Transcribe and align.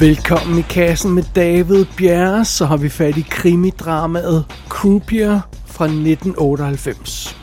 Velkommen 0.00 0.58
i 0.58 0.62
kassen 0.62 1.14
med 1.14 1.24
David 1.34 1.86
Bjerre, 1.96 2.44
så 2.44 2.64
har 2.64 2.76
vi 2.76 2.88
fat 2.88 3.16
i 3.18 3.22
krimidramaet 3.22 4.44
Croupier 4.68 5.40
fra 5.66 5.84
1998. 5.84 7.36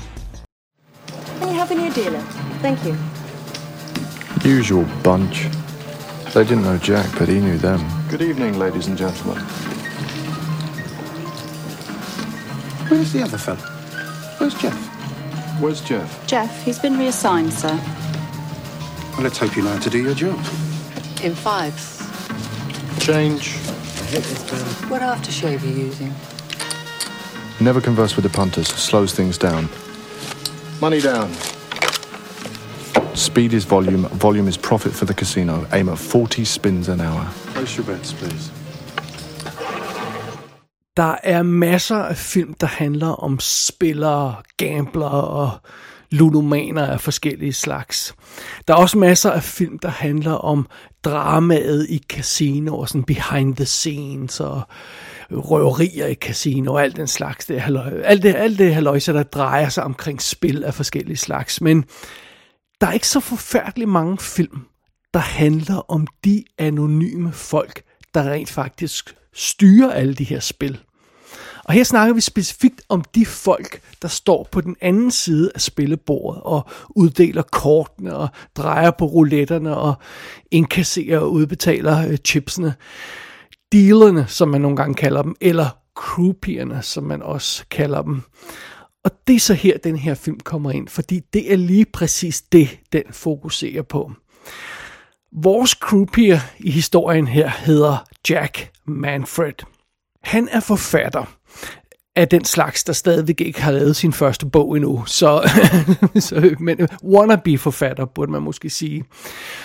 Can 1.40 1.50
you 1.50 1.60
have 1.60 1.72
a 1.72 1.76
new 1.76 1.94
dealer? 1.94 2.22
Thank 2.62 2.80
you. 2.86 2.96
Usual 4.60 4.86
bunch. 5.04 5.38
They 6.34 6.44
didn't 6.44 6.64
know 6.64 6.80
Jack, 6.84 7.20
but 7.20 7.30
he 7.30 7.40
knew 7.40 7.58
them. 7.58 7.82
Good 8.10 8.22
evening, 8.22 8.60
ladies 8.60 8.88
and 8.88 8.98
gentlemen. 8.98 9.44
Where's 12.90 13.12
the 13.12 13.24
other 13.24 13.38
fella? 13.38 13.62
Where's 14.40 14.62
Jeff? 14.62 14.80
Where's 15.62 15.90
Jeff? 15.90 16.28
Jeff, 16.28 16.66
he's 16.66 16.80
been 16.80 16.98
reassigned, 17.00 17.54
sir. 17.54 17.80
Well, 19.14 19.24
let's 19.24 19.38
hope 19.38 19.56
you 19.56 19.64
know 19.64 19.74
how 19.74 19.80
to 19.80 19.90
do 19.90 20.00
your 20.00 20.16
job. 20.16 20.40
In 21.24 21.36
fives. 21.36 21.97
Change. 23.08 23.56
What 24.90 25.02
aftershave 25.02 25.64
are 25.64 25.66
you 25.66 25.86
using? 25.86 26.14
Never 27.62 27.80
converse 27.80 28.18
with 28.18 28.24
the 28.24 28.38
punters. 28.38 28.68
Slows 28.68 29.14
things 29.14 29.38
down. 29.38 29.70
Money 30.82 31.00
down. 31.00 31.32
Speed 33.16 33.54
is 33.54 33.64
volume. 33.64 34.10
Volume 34.20 34.50
is 34.50 34.58
profit 34.58 34.92
for 34.92 35.06
the 35.06 35.14
casino. 35.14 35.66
Aim 35.72 35.88
at 35.88 35.98
40 35.98 36.44
spins 36.44 36.90
an 36.90 37.00
hour. 37.00 37.26
Place 37.54 37.78
your 37.78 37.86
bets, 37.86 38.12
please. 38.12 38.52
Der 40.98 41.16
er 41.24 41.44
masser 41.44 41.98
af 41.98 42.18
film, 42.18 42.54
der 42.54 42.68
handler 42.68 43.24
om 43.24 43.40
spillere, 43.40 44.36
gamblere 44.58 45.24
og 45.24 45.52
ludomaner 46.12 46.86
af 46.88 47.02
forskellige 47.02 47.54
slags. 47.54 48.16
Der 48.68 48.74
er 48.74 48.78
også 48.78 48.98
masser 48.98 49.32
af 49.32 49.44
film, 49.44 49.80
der 49.80 49.90
handler 49.90 50.34
om 50.34 50.68
dramaet 51.04 51.86
i 51.90 52.04
casino 52.10 52.78
og 52.78 52.90
sådan 52.90 53.04
behind 53.04 53.56
the 53.56 53.66
scenes 53.66 54.40
og 54.40 54.62
røverier 55.32 56.08
i 56.08 56.14
casino 56.14 56.74
og 56.74 56.84
alt 56.84 56.96
den 56.96 57.08
slags. 57.08 57.46
Det, 57.46 57.60
halløj- 57.62 58.02
alt 58.04 58.24
det, 58.24 58.36
alt 58.36 58.60
det 58.60 58.74
halløjse, 58.74 59.14
der 59.14 59.24
drejer 59.24 59.70
sig 59.70 59.84
omkring 59.84 60.22
spil 60.22 60.64
af 60.64 60.74
forskellige 60.74 61.18
slags. 61.18 61.62
Men 61.62 61.86
der 62.82 62.88
er 62.88 62.92
ikke 62.92 63.08
så 63.08 63.20
forfærdeligt 63.20 63.90
mange 63.90 64.18
film, 64.18 64.62
der 65.14 65.20
handler 65.20 65.92
om 65.92 66.08
de 66.26 66.44
anonyme 66.58 67.34
folk, 67.34 67.82
der 68.14 68.32
rent 68.32 68.50
faktisk 68.50 69.16
styrer 69.34 69.92
alle 69.92 70.14
de 70.14 70.24
her 70.24 70.40
spil. 70.40 70.80
Og 71.68 71.74
her 71.74 71.84
snakker 71.84 72.14
vi 72.14 72.22
specifikt 72.22 72.82
om 72.90 73.04
de 73.16 73.26
folk, 73.26 73.82
der 74.02 74.08
står 74.08 74.48
på 74.52 74.62
den 74.62 74.76
anden 74.82 75.12
side 75.12 75.52
af 75.56 75.62
spillebordet 75.62 76.42
og 76.44 76.70
uddeler 76.90 77.42
kortene 77.42 78.16
og 78.16 78.28
drejer 78.56 78.92
på 78.92 79.06
rouletterne 79.06 79.78
og 79.78 79.94
indkasserer 80.52 81.20
og 81.20 81.32
udbetaler 81.32 82.08
øh, 82.08 82.18
chipsene. 82.18 82.74
Dealerne, 83.72 84.28
som 84.28 84.50
man 84.50 84.62
nogle 84.62 84.78
gange 84.78 84.96
kalder 84.96 85.22
dem, 85.22 85.36
eller 85.42 85.70
croupierne, 85.96 86.82
som 86.82 87.04
man 87.04 87.22
også 87.22 87.66
kalder 87.72 88.02
dem. 88.02 88.22
Og 89.04 89.12
det 89.28 89.36
er 89.36 89.40
så 89.40 89.54
her, 89.54 89.78
den 89.78 89.98
her 89.98 90.14
film 90.14 90.40
kommer 90.40 90.72
ind, 90.72 90.88
fordi 90.88 91.20
det 91.34 91.52
er 91.52 91.58
lige 91.58 91.86
præcis 91.86 92.42
det, 92.42 92.80
den 92.94 93.04
fokuserer 93.12 93.82
på. 93.82 94.12
Vores 95.32 95.72
croupier 95.72 96.40
i 96.60 96.72
historien 96.72 97.28
her 97.28 97.50
hedder 97.50 97.98
Jack 98.30 98.72
Manfred. 98.86 99.54
Han 100.24 100.50
er 100.52 100.60
forfatter 100.60 101.37
af 102.18 102.28
den 102.28 102.46
slags, 102.46 102.84
der 102.84 102.94
stadigvæk 102.94 103.42
ikke 103.42 103.62
har 103.62 103.72
lavet 103.72 103.96
sin 103.96 104.14
første 104.14 104.46
bog 104.46 104.76
endnu. 104.76 105.04
Så, 105.06 105.50
så 106.28 106.56
men 106.60 106.88
wannabe-forfatter, 107.04 108.06
burde 108.06 108.32
man 108.32 108.42
måske 108.42 108.70
sige. 108.70 109.04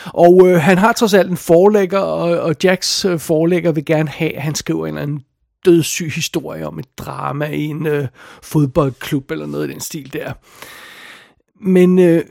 Og 0.07 0.49
øh, 0.49 0.61
han 0.61 0.79
har 0.79 0.93
trods 0.93 1.15
alt 1.15 1.31
en 1.31 1.37
forlægger, 1.37 1.99
og, 1.99 2.41
og 2.41 2.57
Jacks 2.65 3.05
øh, 3.05 3.19
forlægger 3.19 3.73
vil 3.73 3.85
gerne 3.85 4.09
have, 4.09 4.37
at 4.37 4.43
han 4.43 4.55
skriver 4.55 4.87
en 4.87 4.89
eller 4.89 5.03
anden 5.03 5.21
dødssyg 5.65 6.13
historie 6.15 6.67
om 6.67 6.79
et 6.79 6.99
drama 6.99 7.47
i 7.47 7.65
en 7.65 7.87
øh, 7.87 8.09
fodboldklub 8.43 9.31
eller 9.31 9.47
noget 9.47 9.69
i 9.69 9.73
den 9.73 9.81
stil 9.81 10.13
der. 10.13 10.33
Men 11.61 11.99
øh, 11.99 12.23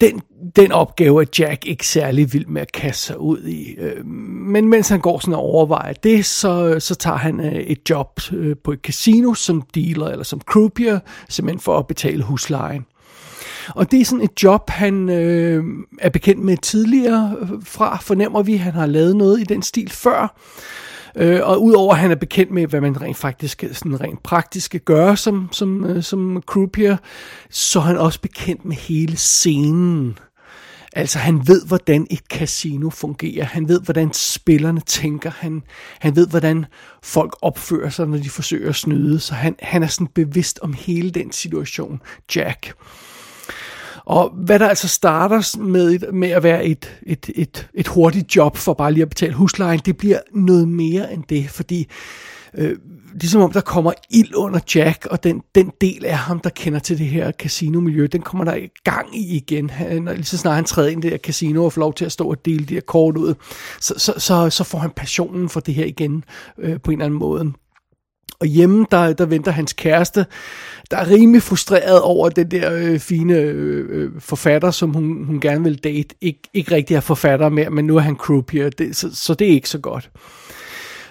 den, 0.00 0.20
den 0.56 0.72
opgave 0.72 1.22
er 1.22 1.26
Jack 1.38 1.66
ikke 1.66 1.86
særlig 1.86 2.32
vild 2.32 2.46
med 2.46 2.62
at 2.62 2.72
kaste 2.72 3.02
sig 3.02 3.20
ud 3.20 3.44
i. 3.44 3.74
Øh, 3.78 4.06
men 4.06 4.68
mens 4.68 4.88
han 4.88 5.00
går 5.00 5.18
sådan 5.18 5.34
og 5.34 5.40
overvejer 5.40 5.92
det, 5.92 6.26
så, 6.26 6.76
så 6.80 6.94
tager 6.94 7.16
han 7.16 7.40
øh, 7.40 7.52
et 7.52 7.90
job 7.90 8.20
øh, 8.32 8.56
på 8.64 8.72
et 8.72 8.80
casino 8.82 9.34
som 9.34 9.62
dealer 9.74 10.06
eller 10.06 10.24
som 10.24 10.40
croupier, 10.40 10.98
simpelthen 11.28 11.60
for 11.60 11.78
at 11.78 11.86
betale 11.86 12.22
huslejen. 12.22 12.86
Og 13.68 13.90
det 13.90 14.00
er 14.00 14.04
sådan 14.04 14.24
et 14.24 14.42
job, 14.42 14.70
han 14.70 15.08
øh, 15.08 15.64
er 16.00 16.08
bekendt 16.08 16.44
med 16.44 16.56
tidligere 16.56 17.36
fra, 17.64 17.98
fornemmer 18.02 18.42
vi. 18.42 18.56
Han 18.56 18.72
har 18.72 18.86
lavet 18.86 19.16
noget 19.16 19.40
i 19.40 19.44
den 19.44 19.62
stil 19.62 19.90
før. 19.90 20.36
Øh, 21.16 21.40
og 21.42 21.62
udover 21.62 21.94
at 21.94 22.00
han 22.00 22.10
er 22.10 22.14
bekendt 22.14 22.52
med, 22.52 22.66
hvad 22.66 22.80
man 22.80 23.00
rent 23.00 23.16
faktisk 23.16 23.64
sådan 23.72 24.00
rent 24.00 24.22
praktisk 24.22 24.66
skal 24.66 24.80
gøre 24.80 25.16
som, 25.16 25.48
som, 25.52 25.84
øh, 25.84 26.02
som 26.02 26.42
croupier, 26.46 26.96
så 27.50 27.78
er 27.78 27.82
han 27.82 27.98
også 27.98 28.20
bekendt 28.20 28.64
med 28.64 28.76
hele 28.76 29.16
scenen. 29.16 30.18
Altså 30.92 31.18
han 31.18 31.48
ved, 31.48 31.66
hvordan 31.66 32.06
et 32.10 32.22
casino 32.32 32.90
fungerer. 32.90 33.44
Han 33.44 33.68
ved, 33.68 33.80
hvordan 33.80 34.12
spillerne 34.12 34.80
tænker. 34.80 35.30
Han, 35.30 35.62
han 35.98 36.16
ved, 36.16 36.28
hvordan 36.28 36.66
folk 37.02 37.36
opfører 37.42 37.90
sig, 37.90 38.06
når 38.06 38.18
de 38.18 38.30
forsøger 38.30 38.68
at 38.68 38.74
snyde. 38.74 39.20
Så 39.20 39.34
han, 39.34 39.56
han 39.62 39.82
er 39.82 39.86
sådan 39.86 40.06
bevidst 40.06 40.58
om 40.62 40.72
hele 40.72 41.10
den 41.10 41.32
situation, 41.32 42.00
Jack. 42.36 42.72
Og 44.10 44.30
hvad 44.30 44.58
der 44.58 44.68
altså 44.68 44.88
starter 44.88 45.58
med, 45.58 45.92
et, 45.92 46.14
med 46.14 46.28
at 46.28 46.42
være 46.42 46.64
et, 46.64 46.98
et, 47.02 47.30
et, 47.34 47.68
et 47.74 47.88
hurtigt 47.88 48.36
job 48.36 48.56
for 48.56 48.74
bare 48.74 48.92
lige 48.92 49.02
at 49.02 49.08
betale 49.08 49.34
huslejen, 49.34 49.80
det 49.84 49.96
bliver 49.96 50.18
noget 50.34 50.68
mere 50.68 51.12
end 51.12 51.24
det, 51.28 51.50
fordi 51.50 51.86
øh, 52.54 52.76
ligesom 53.20 53.42
om 53.42 53.52
der 53.52 53.60
kommer 53.60 53.92
ild 54.10 54.34
under 54.34 54.60
Jack, 54.74 55.06
og 55.06 55.24
den, 55.24 55.42
den 55.54 55.72
del 55.80 56.04
af 56.04 56.18
ham, 56.18 56.40
der 56.40 56.50
kender 56.50 56.78
til 56.78 56.98
det 56.98 57.06
her 57.06 57.32
casino-miljø, 57.32 58.06
den 58.06 58.22
kommer 58.22 58.44
der 58.44 58.54
i 58.54 58.68
gang 58.84 59.16
i 59.16 59.36
igen. 59.36 59.70
Han, 59.70 60.04
lige 60.04 60.24
så 60.24 60.38
snart 60.38 60.54
han 60.54 60.64
træder 60.64 60.88
ind 60.88 61.04
i 61.04 61.06
det 61.06 61.10
her 61.10 61.18
casino 61.18 61.64
og 61.64 61.72
får 61.72 61.80
lov 61.80 61.94
til 61.94 62.04
at 62.04 62.12
stå 62.12 62.30
og 62.30 62.44
dele 62.44 62.64
de 62.64 62.74
her 62.74 62.80
kort 62.80 63.16
ud, 63.16 63.34
så, 63.80 63.94
så, 63.96 64.14
så, 64.18 64.50
så 64.50 64.64
får 64.64 64.78
han 64.78 64.90
passionen 64.90 65.48
for 65.48 65.60
det 65.60 65.74
her 65.74 65.84
igen 65.84 66.24
øh, 66.58 66.80
på 66.80 66.90
en 66.90 66.96
eller 66.96 67.04
anden 67.04 67.18
måde. 67.18 67.52
Og 68.40 68.46
hjemme, 68.46 68.86
der, 68.90 69.12
der 69.12 69.26
venter 69.26 69.52
hans 69.52 69.72
kæreste, 69.72 70.26
der 70.90 70.96
er 70.96 71.10
rimelig 71.10 71.42
frustreret 71.42 72.00
over 72.00 72.28
den 72.28 72.50
der 72.50 72.74
øh, 72.74 72.98
fine 72.98 73.34
øh, 73.34 73.86
øh, 73.90 74.10
forfatter, 74.18 74.70
som 74.70 74.90
hun, 74.90 75.24
hun 75.24 75.40
gerne 75.40 75.64
vil 75.64 75.84
date. 75.84 76.14
Ik, 76.20 76.36
ikke 76.54 76.74
rigtig 76.74 76.94
er 76.94 77.00
forfatter 77.00 77.48
mere, 77.48 77.70
men 77.70 77.84
nu 77.84 77.96
er 77.96 78.00
han 78.00 78.16
croupier, 78.16 78.70
det, 78.70 78.96
så, 78.96 79.16
så 79.16 79.34
det 79.34 79.46
er 79.46 79.52
ikke 79.52 79.68
så 79.68 79.78
godt. 79.78 80.10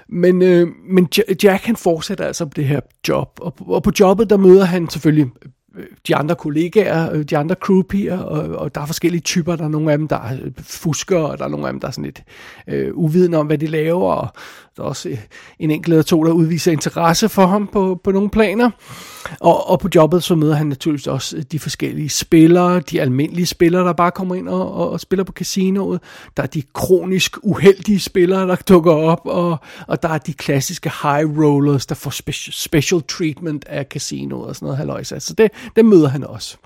Men, 0.09 0.41
øh, 0.41 0.67
men 0.89 1.07
Jack 1.43 1.63
han 1.63 1.75
fortsætter 1.75 2.25
altså 2.25 2.45
på 2.45 2.53
det 2.55 2.65
her 2.65 2.79
job, 3.07 3.39
og, 3.41 3.53
og 3.67 3.83
på 3.83 3.91
jobbet 3.99 4.29
der 4.29 4.37
møder 4.37 4.65
han 4.65 4.89
selvfølgelig 4.89 5.31
øh, 5.75 5.85
de 6.07 6.15
andre 6.15 6.35
kollegaer, 6.35 7.13
øh, 7.13 7.23
de 7.23 7.37
andre 7.37 7.55
croupier, 7.55 8.17
og, 8.17 8.59
og 8.59 8.75
der 8.75 8.81
er 8.81 8.85
forskellige 8.85 9.21
typer. 9.21 9.55
Der 9.55 9.63
er 9.63 9.69
nogle 9.69 9.91
af 9.91 9.97
dem, 9.97 10.07
der 10.07 10.15
er 10.15 10.37
fuskere, 10.59 11.29
og 11.29 11.37
der 11.37 11.43
er 11.43 11.49
nogle 11.49 11.67
af 11.67 11.73
dem, 11.73 11.79
der 11.79 11.87
er 11.87 11.91
sådan 11.91 12.05
lidt 12.05 12.23
øh, 12.67 12.91
uvidende 12.93 13.37
om, 13.37 13.47
hvad 13.47 13.57
de 13.57 13.67
laver, 13.67 14.13
og 14.13 14.27
der 14.77 14.83
er 14.83 14.87
også 14.87 15.17
en 15.59 15.71
enkelt 15.71 15.93
eller 15.93 16.03
to, 16.03 16.23
der 16.23 16.31
udviser 16.31 16.71
interesse 16.71 17.29
for 17.29 17.45
ham 17.45 17.67
på, 17.67 18.01
på 18.03 18.11
nogle 18.11 18.29
planer. 18.29 18.69
Og, 19.39 19.69
og 19.69 19.79
på 19.79 19.89
jobbet 19.95 20.23
så 20.23 20.35
møder 20.35 20.55
han 20.55 20.67
naturligvis 20.67 21.07
også 21.07 21.37
øh, 21.37 21.43
de 21.51 21.59
forskellige 21.59 22.09
spillere, 22.09 22.79
de 22.79 23.01
almindelige 23.01 23.45
spillere, 23.45 23.83
der 23.85 23.93
bare 23.93 24.11
kommer 24.11 24.35
ind 24.35 24.49
og, 24.49 24.73
og, 24.73 24.89
og 24.89 24.99
spiller 24.99 25.23
på 25.23 25.31
casinoet. 25.31 26.01
Der 26.37 26.43
er 26.43 26.47
de 26.47 26.63
kronisk 26.73 27.37
uheldige 27.43 27.99
spillere, 27.99 28.47
der 28.47 28.55
dukker 28.55 28.93
op, 28.93 29.21
og, 29.25 29.57
og 29.87 30.03
der 30.03 30.09
er 30.09 30.17
de 30.17 30.33
klassiske 30.33 30.91
high 31.01 31.39
rollers, 31.39 31.85
der 31.85 31.95
får 31.95 32.11
special, 32.11 32.53
special 32.53 33.01
treatment 33.01 33.65
af 33.67 33.85
casinoet 33.89 34.47
og 34.47 34.55
sådan 34.55 34.65
noget 34.65 34.77
halløjsa. 34.77 35.19
Så 35.19 35.33
det, 35.33 35.51
det 35.75 35.85
møder 35.85 36.07
han 36.07 36.23
også. 36.23 36.57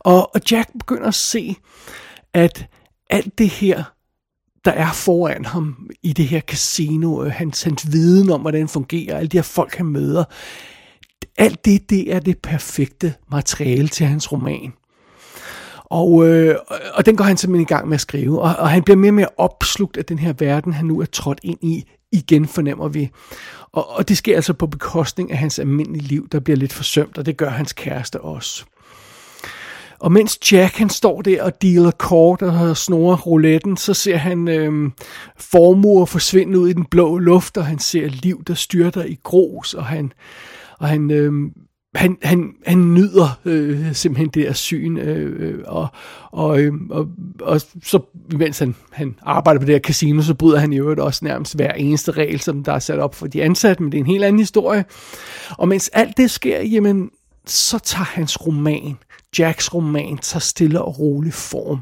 Og, 0.00 0.34
og 0.34 0.40
Jack 0.50 0.70
begynder 0.78 1.08
at 1.08 1.14
se, 1.14 1.56
at 2.34 2.66
alt 3.10 3.38
det 3.38 3.48
her, 3.48 3.84
der 4.64 4.70
er 4.70 4.92
foran 4.92 5.44
ham 5.44 5.90
i 6.02 6.12
det 6.12 6.28
her 6.28 6.40
casino, 6.40 7.24
øh, 7.24 7.32
hans, 7.32 7.62
hans 7.62 7.92
viden 7.92 8.30
om, 8.30 8.40
hvordan 8.40 8.62
det 8.62 8.70
fungerer, 8.70 9.18
alle 9.18 9.28
de 9.28 9.36
her 9.36 9.42
folk, 9.42 9.74
han 9.74 9.86
møder, 9.86 10.24
alt 11.38 11.64
det, 11.64 11.90
det 11.90 12.14
er 12.14 12.20
det 12.20 12.38
perfekte 12.38 13.14
materiale 13.30 13.88
til 13.88 14.06
hans 14.06 14.32
roman. 14.32 14.72
Og, 15.84 16.26
øh, 16.28 16.56
og 16.94 17.06
den 17.06 17.16
går 17.16 17.24
han 17.24 17.36
simpelthen 17.36 17.62
i 17.62 17.74
gang 17.74 17.88
med 17.88 17.94
at 17.94 18.00
skrive, 18.00 18.40
og, 18.40 18.56
og 18.58 18.70
han 18.70 18.82
bliver 18.82 18.96
mere 18.96 19.10
og 19.10 19.14
mere 19.14 19.28
opslugt 19.36 19.96
af 19.96 20.04
den 20.04 20.18
her 20.18 20.32
verden, 20.38 20.72
han 20.72 20.86
nu 20.86 21.00
er 21.00 21.04
trådt 21.04 21.40
ind 21.42 21.58
i, 21.62 21.84
igen 22.12 22.46
fornemmer 22.46 22.88
vi. 22.88 23.10
Og, 23.72 23.90
og 23.90 24.08
det 24.08 24.16
sker 24.16 24.36
altså 24.36 24.52
på 24.52 24.66
bekostning 24.66 25.32
af 25.32 25.38
hans 25.38 25.58
almindelige 25.58 26.02
liv, 26.02 26.28
der 26.32 26.40
bliver 26.40 26.56
lidt 26.56 26.72
forsømt, 26.72 27.18
og 27.18 27.26
det 27.26 27.36
gør 27.36 27.50
hans 27.50 27.72
kæreste 27.72 28.20
også. 28.20 28.64
Og 29.98 30.12
mens 30.12 30.52
Jack 30.52 30.76
han 30.76 30.90
står 30.90 31.22
der 31.22 31.42
og 31.42 31.62
dealer 31.62 31.90
kort 31.90 32.42
og 32.42 32.76
snorer 32.76 33.16
rouletten, 33.16 33.76
så 33.76 33.94
ser 33.94 34.16
han 34.16 34.48
øh, 34.48 34.90
formuer 35.36 36.04
forsvinde 36.04 36.58
ud 36.58 36.68
i 36.68 36.72
den 36.72 36.84
blå 36.84 37.18
luft, 37.18 37.56
og 37.56 37.66
han 37.66 37.78
ser 37.78 38.08
liv, 38.08 38.44
der 38.46 38.54
styrter 38.54 39.04
i 39.04 39.18
grus, 39.22 39.74
og 39.74 39.86
han, 39.86 40.12
og 40.84 40.90
han 40.90 41.10
øh, 41.10 41.32
han, 41.94 42.18
han, 42.22 42.52
han 42.66 42.94
nyder 42.94 43.40
øh, 43.44 43.94
simpelthen 43.94 44.28
det 44.28 44.46
der 44.46 44.52
syn, 44.52 44.96
øh, 44.96 45.48
øh, 45.48 45.64
og, 45.66 45.88
og, 46.32 46.60
øh, 46.60 46.72
og, 46.90 47.08
og 47.40 47.60
så 47.82 48.00
mens 48.32 48.58
han, 48.58 48.74
han 48.92 49.18
arbejder 49.22 49.60
på 49.60 49.66
det 49.66 49.74
her 49.74 49.80
casino, 49.80 50.22
så 50.22 50.34
bryder 50.34 50.58
han 50.58 50.72
i 50.72 50.78
øvrigt 50.78 51.00
også 51.00 51.24
nærmest 51.24 51.56
hver 51.56 51.72
eneste 51.72 52.12
regel, 52.12 52.40
som 52.40 52.64
der 52.64 52.72
er 52.72 52.78
sat 52.78 52.98
op 52.98 53.14
for 53.14 53.26
de 53.26 53.42
ansatte, 53.42 53.82
men 53.82 53.92
det 53.92 53.98
er 53.98 54.02
en 54.02 54.10
helt 54.10 54.24
anden 54.24 54.38
historie. 54.38 54.84
Og 55.50 55.68
mens 55.68 55.88
alt 55.88 56.16
det 56.16 56.30
sker, 56.30 56.62
jamen, 56.62 57.10
så 57.46 57.78
tager 57.78 58.04
hans 58.04 58.46
roman, 58.46 58.96
Jacks 59.38 59.74
roman, 59.74 60.18
tager 60.18 60.40
stille 60.40 60.82
og 60.82 60.98
rolig 60.98 61.34
form. 61.34 61.78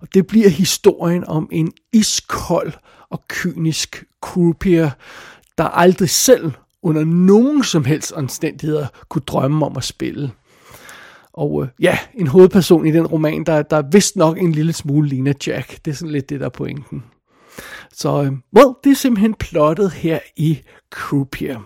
Og 0.00 0.08
det 0.14 0.26
bliver 0.26 0.48
historien 0.48 1.24
om 1.24 1.48
en 1.52 1.72
iskold 1.92 2.72
og 3.10 3.22
kynisk 3.28 4.04
croupier, 4.20 4.90
der 5.58 5.64
aldrig 5.64 6.10
selv 6.10 6.52
under 6.86 7.04
nogen 7.04 7.64
som 7.64 7.84
helst 7.84 8.12
omstændigheder 8.12 8.86
kunne 9.08 9.22
drømme 9.26 9.66
om 9.66 9.76
at 9.76 9.84
spille. 9.84 10.30
Og 11.32 11.62
øh, 11.62 11.68
ja, 11.80 11.98
en 12.14 12.26
hovedperson 12.26 12.86
i 12.86 12.92
den 12.92 13.06
roman, 13.06 13.44
der, 13.44 13.62
der 13.62 13.76
er 13.76 13.90
vist 13.92 14.16
nok 14.16 14.38
en 14.38 14.52
lille 14.52 14.72
smule 14.72 15.08
ligner 15.08 15.32
Jack. 15.46 15.84
Det 15.84 15.90
er 15.90 15.94
sådan 15.94 16.12
lidt 16.12 16.30
det, 16.30 16.40
der 16.40 16.46
er 16.46 16.50
pointen. 16.50 17.04
Så, 17.92 18.22
øh, 18.22 18.32
well, 18.56 18.74
det 18.84 18.90
er 18.90 18.96
simpelthen 18.96 19.34
plottet 19.34 19.92
her 19.92 20.18
i 20.36 20.58
Croupier. 20.90 21.60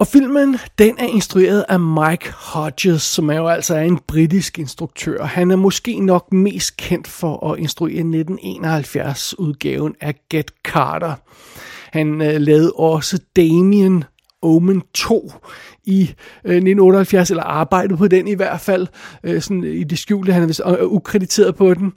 Og 0.00 0.06
filmen, 0.06 0.58
den 0.78 0.98
er 0.98 1.06
instrueret 1.06 1.64
af 1.68 1.80
Mike 1.80 2.32
Hodges, 2.32 3.02
som 3.02 3.30
er 3.30 3.36
jo 3.36 3.48
altså 3.48 3.76
en 3.76 3.98
britisk 3.98 4.58
instruktør. 4.58 5.24
Han 5.24 5.50
er 5.50 5.56
måske 5.56 6.00
nok 6.00 6.32
mest 6.32 6.76
kendt 6.76 7.08
for 7.08 7.52
at 7.52 7.58
instruere 7.58 8.02
1971-udgaven 8.02 9.94
af 10.00 10.14
Get 10.30 10.50
Carter. 10.64 11.14
Han 11.92 12.22
øh, 12.22 12.40
lavede 12.40 12.72
også 12.72 13.18
Damien 13.36 14.04
Omen 14.42 14.82
2 14.94 15.32
i 15.84 16.00
øh, 16.44 16.56
1978, 16.56 17.30
eller 17.30 17.42
arbejdet 17.42 17.98
på 17.98 18.08
den 18.08 18.28
i 18.28 18.34
hvert 18.34 18.60
fald, 18.60 18.86
øh, 19.24 19.42
sådan 19.42 19.64
øh, 19.64 19.76
i 19.76 19.84
det 19.84 19.98
skjulte, 19.98 20.32
han 20.32 20.42
er 20.42 20.46
vist 20.46 20.60
øh, 20.66 20.86
ukrediteret 20.86 21.56
på 21.56 21.74
den, 21.74 21.92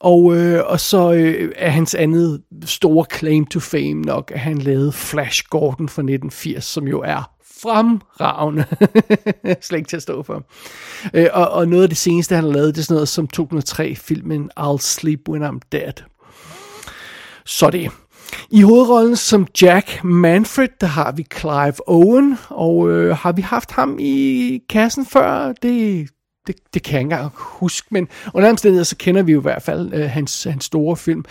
og, 0.00 0.36
øh, 0.36 0.62
og 0.66 0.80
så 0.80 1.12
øh, 1.12 1.52
er 1.56 1.70
hans 1.70 1.94
andet 1.94 2.42
store 2.64 3.06
claim 3.18 3.46
to 3.46 3.60
fame 3.60 3.94
nok, 3.94 4.30
at 4.34 4.40
han 4.40 4.58
lavede 4.58 4.92
Flash 4.92 5.44
Gordon 5.50 5.88
fra 5.88 6.02
1980, 6.02 6.64
som 6.64 6.88
jo 6.88 7.00
er 7.00 7.30
fremragende. 7.62 8.64
Slet 9.60 9.78
ikke 9.78 9.88
til 9.88 9.96
at 9.96 10.02
stå 10.02 10.22
for. 10.22 10.46
Øh, 11.14 11.26
og, 11.32 11.50
og 11.50 11.68
noget 11.68 11.82
af 11.82 11.88
det 11.88 11.98
seneste, 11.98 12.34
han 12.34 12.44
har 12.44 12.52
lavet, 12.52 12.74
det 12.74 12.80
er 12.80 12.84
sådan 12.84 12.94
noget 12.94 13.08
som 13.08 13.28
2003-filmen 13.36 14.50
I'll 14.60 14.78
Sleep 14.78 15.20
When 15.28 15.44
I'm 15.44 15.58
Dead. 15.72 15.92
Så 17.44 17.70
det. 17.70 17.90
I 18.50 18.62
hovedrollen 18.62 19.16
som 19.16 19.46
Jack 19.62 20.04
Manfred, 20.04 20.68
der 20.80 20.86
har 20.86 21.12
vi 21.12 21.26
Clive 21.38 21.88
Owen, 21.88 22.38
og 22.48 22.90
øh, 22.90 23.16
har 23.16 23.32
vi 23.32 23.42
haft 23.42 23.70
ham 23.70 23.96
i 24.00 24.60
kassen 24.68 25.06
før? 25.06 25.52
Det, 25.52 26.08
det, 26.46 26.56
det 26.74 26.82
kan 26.82 26.92
jeg 26.92 27.00
ikke 27.00 27.14
engang 27.14 27.32
huske, 27.34 27.86
men 27.90 28.08
under 28.34 28.50
omstændigheder, 28.50 28.84
så 28.84 28.96
kender 28.96 29.22
vi 29.22 29.32
jo 29.32 29.40
i 29.40 29.42
hvert 29.42 29.62
fald 29.62 29.94
øh, 29.94 30.10
hans, 30.10 30.44
hans 30.44 30.64
store 30.64 30.96
film. 30.96 31.24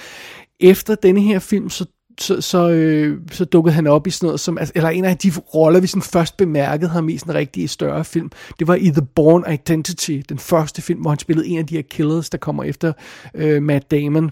Efter 0.60 0.96
denne 0.96 1.22
her 1.22 1.40
film, 1.40 1.70
så 1.70 1.86
så, 2.22 2.42
så, 2.42 2.70
øh, 2.70 3.18
så 3.32 3.46
dukkede 3.46 3.76
han 3.76 3.88
op 3.88 4.08
i 4.08 4.10
sådan 4.10 4.28
noget 4.28 4.40
som, 4.40 4.58
altså, 4.58 4.72
eller 4.76 4.90
en 4.90 5.06
af 5.06 5.18
de 5.18 5.32
roller, 5.56 5.80
vi 5.80 5.88
sådan 5.88 6.02
først 6.02 6.38
bemærkede 6.38 6.90
ham 6.90 7.10
i 7.10 7.18
sådan 7.18 7.32
en 7.32 7.38
rigtig 7.38 7.70
større 7.70 8.06
film, 8.06 8.32
det 8.60 8.68
var 8.68 8.76
i 8.76 8.90
The 8.90 9.06
Born 9.16 9.54
Identity, 9.54 10.22
den 10.30 10.40
første 10.40 10.82
film, 10.82 11.02
hvor 11.02 11.10
han 11.10 11.20
spillede 11.20 11.48
en 11.48 11.60
af 11.60 11.68
de 11.68 11.76
her 11.76 11.82
killers, 11.82 12.30
der 12.30 12.38
kommer 12.38 12.64
efter 12.64 12.94
øh, 13.36 13.64
Matt 13.64 13.92
Damon. 13.92 14.32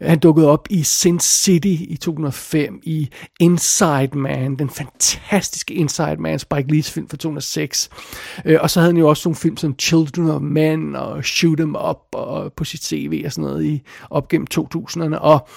Han 0.00 0.18
dukkede 0.18 0.48
op 0.48 0.66
i 0.70 0.82
Sin 0.82 1.20
City 1.20 1.76
i 1.80 1.96
2005, 1.96 2.80
i 2.82 3.08
Inside 3.40 4.10
Man, 4.14 4.56
den 4.56 4.70
fantastiske 4.70 5.74
Inside 5.74 6.16
Man, 6.18 6.38
Spike 6.38 6.72
Lee's 6.72 6.90
film 6.90 7.08
fra 7.08 7.16
2006. 7.16 7.90
Øh, 8.44 8.58
og 8.60 8.70
så 8.70 8.80
havde 8.80 8.92
han 8.92 8.98
jo 8.98 9.08
også 9.08 9.28
nogle 9.28 9.36
film 9.36 9.56
som 9.56 9.74
Children 9.78 10.30
of 10.30 10.40
Men 10.40 10.96
og 10.96 11.24
Shoot 11.24 11.60
'em 11.60 11.88
Up 11.90 11.98
og 12.12 12.52
på 12.52 12.64
sit 12.64 12.84
CV 12.84 13.22
og 13.24 13.32
sådan 13.32 13.50
noget 13.50 13.64
i, 13.64 13.82
op 14.10 14.28
gennem 14.28 14.46
2000'erne. 14.54 15.16
Og 15.16 15.48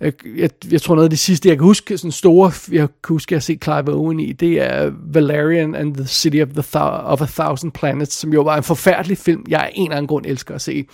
øh, 0.00 0.12
jeg, 0.36 0.50
jeg 0.70 0.82
tror 0.82 0.93
noget 0.94 1.06
af 1.06 1.10
det 1.10 1.18
sidste, 1.18 1.48
jeg 1.48 1.56
kan 1.56 1.64
huske, 1.64 1.98
sådan 1.98 2.12
store, 2.12 2.52
jeg 2.72 2.88
kan 2.88 3.14
huske, 3.14 3.32
jeg 3.32 3.36
har 3.36 3.40
set 3.40 3.64
Clive 3.64 3.94
Owen 3.94 4.20
i, 4.20 4.32
det 4.32 4.62
er 4.62 4.92
Valerian 5.12 5.74
and 5.74 5.94
the 5.94 6.06
City 6.06 6.40
of, 6.42 6.48
the 6.48 6.80
of 6.80 7.22
a 7.22 7.26
Thousand 7.26 7.72
Planets, 7.72 8.14
som 8.14 8.32
jo 8.32 8.42
var 8.42 8.56
en 8.56 8.62
forfærdelig 8.62 9.18
film, 9.18 9.44
jeg 9.48 9.60
af 9.60 9.70
en 9.74 9.86
eller 9.86 9.96
anden 9.96 10.06
grund 10.06 10.26
elsker 10.26 10.54
at 10.54 10.60
se. 10.60 10.84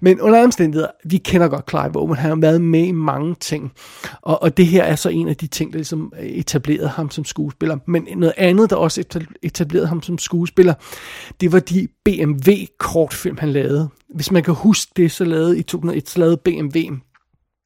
Men 0.00 0.20
under 0.20 0.44
omstændigheder, 0.44 0.88
vi 1.04 1.16
kender 1.16 1.48
godt 1.48 1.70
Clive 1.70 1.96
Owen, 1.96 2.16
han 2.16 2.30
har 2.30 2.36
været 2.36 2.60
med 2.60 2.84
i 2.84 2.92
mange 2.92 3.34
ting, 3.40 3.72
og, 4.22 4.42
og 4.42 4.56
det 4.56 4.66
her 4.66 4.84
er 4.84 4.96
så 4.96 5.08
en 5.08 5.28
af 5.28 5.36
de 5.36 5.46
ting, 5.46 5.72
der 5.72 5.78
ligesom 5.78 6.12
øh, 6.20 6.26
etablerede 6.26 6.88
ham 6.88 7.10
som 7.10 7.24
skuespiller. 7.24 7.78
Men 7.86 8.08
noget 8.16 8.34
andet, 8.36 8.70
der 8.70 8.76
også 8.76 9.04
etablerede 9.42 9.86
ham 9.86 10.02
som 10.02 10.18
skuespiller, 10.18 10.74
det 11.40 11.52
var 11.52 11.60
de 11.60 11.88
BMW-kortfilm, 12.04 13.38
han 13.38 13.48
lavede. 13.48 13.88
Hvis 14.14 14.30
man 14.30 14.42
kan 14.42 14.54
huske 14.54 14.92
det, 14.96 15.12
så 15.12 15.24
lavede 15.24 15.58
i 15.58 15.62
2001, 15.62 16.08
så 16.08 16.18
lavede 16.18 16.36
BMW 16.36 16.80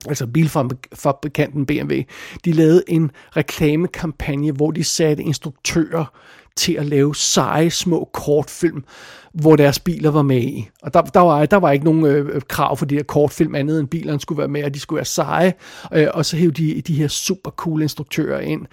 altså 0.08 0.26
bilfabrikanten 0.26 1.66
BMW, 1.66 1.94
de 2.44 2.52
lavede 2.52 2.82
en 2.88 3.10
reklamekampagne, 3.36 4.52
hvor 4.52 4.70
de 4.70 4.84
satte 4.84 5.22
instruktører 5.22 6.04
til 6.56 6.72
at 6.72 6.86
lave 6.86 7.14
seje 7.14 7.70
små 7.70 8.10
kortfilm, 8.12 8.84
hvor 9.34 9.56
deres 9.56 9.78
biler 9.78 10.10
var 10.10 10.22
med 10.22 10.42
i. 10.42 10.68
Og 10.82 10.94
der, 10.94 11.02
der, 11.02 11.20
var, 11.20 11.46
der 11.46 11.56
var 11.56 11.70
ikke 11.70 11.84
nogen 11.84 12.04
øh, 12.04 12.42
krav 12.48 12.76
for 12.76 12.86
de 12.86 12.94
her 12.94 13.02
kortfilm 13.02 13.54
andet 13.54 13.80
end 13.80 13.88
bilerne 13.88 14.20
skulle 14.20 14.38
være 14.38 14.48
med, 14.48 14.64
og 14.64 14.74
de 14.74 14.80
skulle 14.80 14.96
være 14.96 15.04
seje. 15.04 15.54
Øh, 15.92 16.06
og 16.14 16.24
så 16.26 16.36
hævde 16.36 16.62
de 16.62 16.80
de 16.80 16.94
her 16.94 17.08
super 17.08 17.50
cool 17.50 17.82
instruktører 17.82 18.40
ind. 18.40 18.66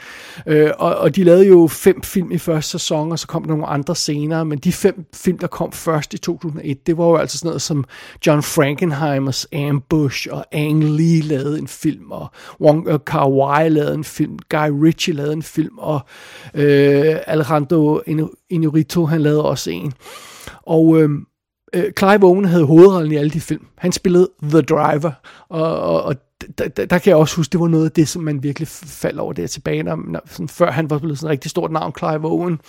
Øh, 0.48 0.72
og, 0.78 0.96
og 0.96 1.16
de 1.16 1.24
lavede 1.24 1.48
jo 1.48 1.68
fem 1.68 2.04
film 2.04 2.32
i 2.32 2.38
første 2.38 2.72
sæson, 2.72 3.12
og 3.12 3.20
så 3.20 3.28
kom 3.28 3.44
der 3.44 3.50
nogle 3.50 3.66
andre 3.66 3.96
senere. 3.96 4.46
Men 4.46 4.60
de 4.60 4.72
fem 4.72 5.06
film, 5.14 5.38
der 5.38 5.48
kom 5.48 5.72
først 5.72 6.14
i 6.14 6.18
2001, 6.18 6.88
det 6.88 6.98
var 6.98 7.06
jo 7.06 7.16
altså 7.16 7.38
sådan 7.38 7.50
noget 7.50 7.62
som 7.62 7.86
John 8.28 8.44
Frankenheimers 8.44 9.48
Ambush, 9.54 10.28
og 10.32 10.46
Ang 10.52 10.84
Lee 10.84 11.22
lavede 11.22 11.60
en 11.60 11.68
film, 11.68 12.12
og 12.12 12.28
Wong 12.62 12.88
uh, 12.88 13.00
Kar 13.06 13.30
Wai 13.30 13.70
lavede 13.70 13.94
en 13.94 14.04
film, 14.04 14.40
Guy 14.50 14.70
Ritchie 14.84 15.14
lavede 15.14 15.34
en 15.34 15.44
film, 15.44 15.78
og 15.78 16.00
øh, 16.54 17.16
Alejandro 17.28 18.02
Inarritu, 18.50 19.06
han 19.06 19.22
lavede 19.22 19.46
også 19.46 19.72
en. 19.72 19.94
Og 20.68 21.02
øhm, 21.02 21.26
øh, 21.74 21.92
Clive 22.00 22.24
Owen 22.24 22.46
havde 22.46 22.66
hovedrollen 22.66 23.12
i 23.12 23.16
alle 23.16 23.30
de 23.30 23.42
film. 23.42 23.66
Han 23.78 23.92
spillede 23.92 24.30
The 24.44 24.62
Driver, 24.62 25.12
og, 25.50 25.80
og, 25.82 26.04
og 26.04 26.16
der, 26.58 26.68
der, 26.68 26.86
der 26.86 26.98
kan 26.98 27.10
jeg 27.10 27.18
også 27.18 27.36
huske, 27.36 27.52
det 27.52 27.60
var 27.60 27.68
noget 27.68 27.86
af 27.86 27.92
det, 27.92 28.08
som 28.08 28.24
man 28.24 28.44
virkelig 28.44 28.68
faldt 28.68 29.20
over 29.20 29.34
der 29.34 29.48
tilbage, 29.48 29.84
når, 29.84 30.00
når, 30.08 30.22
sådan, 30.26 30.48
før 30.48 30.72
han 30.72 30.90
var 30.90 31.00
blevet 31.00 31.18
sådan 31.18 31.28
et 31.28 31.32
rigtig 31.32 31.52
stort 31.52 31.72
navn, 31.72 31.94
Clive 31.98 32.26
Owen. 32.26 32.60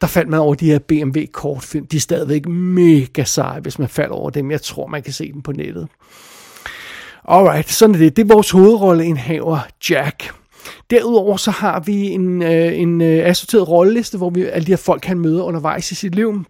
Der 0.00 0.06
faldt 0.06 0.28
man 0.28 0.40
over 0.40 0.54
de 0.54 0.66
her 0.66 0.78
BMW-kortfilm. 0.78 1.86
De 1.86 1.96
er 1.96 2.00
stadigvæk 2.00 2.46
mega 2.48 3.24
seje, 3.24 3.60
hvis 3.60 3.78
man 3.78 3.88
falder 3.88 4.14
over 4.14 4.30
dem. 4.30 4.50
Jeg 4.50 4.62
tror, 4.62 4.86
man 4.86 5.02
kan 5.02 5.12
se 5.12 5.32
dem 5.32 5.42
på 5.42 5.52
nettet. 5.52 5.88
Alright, 7.28 7.70
sådan 7.70 7.94
er 7.94 7.98
det. 7.98 8.16
Det 8.16 8.22
er 8.22 8.34
vores 8.34 8.50
hovedrolleindhaver, 8.50 9.58
Jack. 9.90 10.34
Derudover 10.90 11.36
så 11.36 11.50
har 11.50 11.80
vi 11.80 12.10
en, 12.10 12.42
øh, 12.42 12.78
en 12.78 13.00
øh, 13.00 13.26
assorteret 13.26 13.68
rolleliste, 13.68 14.18
hvor 14.18 14.30
vi 14.30 14.44
alle 14.44 14.66
de 14.66 14.72
her 14.72 14.76
folk, 14.76 15.04
han 15.04 15.18
møder 15.18 15.42
undervejs 15.42 15.92
i 15.92 15.94
sit 15.94 16.14
liv. 16.14 16.44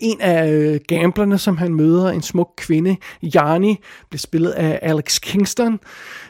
En 0.00 0.20
af 0.20 0.52
øh, 0.52 0.80
gamblerne, 0.88 1.38
som 1.38 1.56
han 1.56 1.74
møder, 1.74 2.08
en 2.08 2.22
smuk 2.22 2.48
kvinde, 2.56 2.96
Jani, 3.22 3.78
bliver 4.10 4.18
spillet 4.18 4.50
af 4.50 4.78
Alex 4.82 5.20
Kingston. 5.20 5.80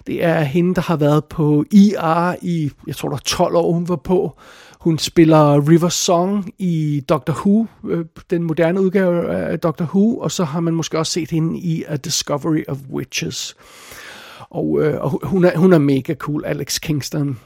Det 0.06 0.24
er 0.24 0.40
hende, 0.40 0.74
der 0.74 0.80
har 0.80 0.96
været 0.96 1.24
på 1.24 1.64
IR 1.70 2.36
i, 2.42 2.70
jeg 2.86 2.96
tror 2.96 3.08
der 3.08 3.16
12 3.16 3.56
år, 3.56 3.72
hun 3.72 3.88
var 3.88 3.96
på. 3.96 4.38
Hun 4.80 4.98
spiller 4.98 5.68
River 5.68 5.88
Song 5.88 6.50
i 6.58 7.02
Doctor 7.08 7.32
Who, 7.32 7.66
øh, 7.88 8.04
den 8.30 8.42
moderne 8.42 8.80
udgave 8.80 9.34
af 9.34 9.58
Doctor 9.58 9.84
Who, 9.84 10.18
og 10.18 10.30
så 10.30 10.44
har 10.44 10.60
man 10.60 10.74
måske 10.74 10.98
også 10.98 11.12
set 11.12 11.30
hende 11.30 11.58
i 11.58 11.84
A 11.88 11.96
Discovery 11.96 12.62
of 12.68 12.78
Witches. 12.90 13.56
Og, 14.50 14.82
øh, 14.82 15.00
og 15.00 15.20
hun, 15.22 15.44
er, 15.44 15.58
hun 15.58 15.72
er 15.72 15.78
mega 15.78 16.14
cool, 16.14 16.44
Alex 16.44 16.80
Kingston. 16.80 17.38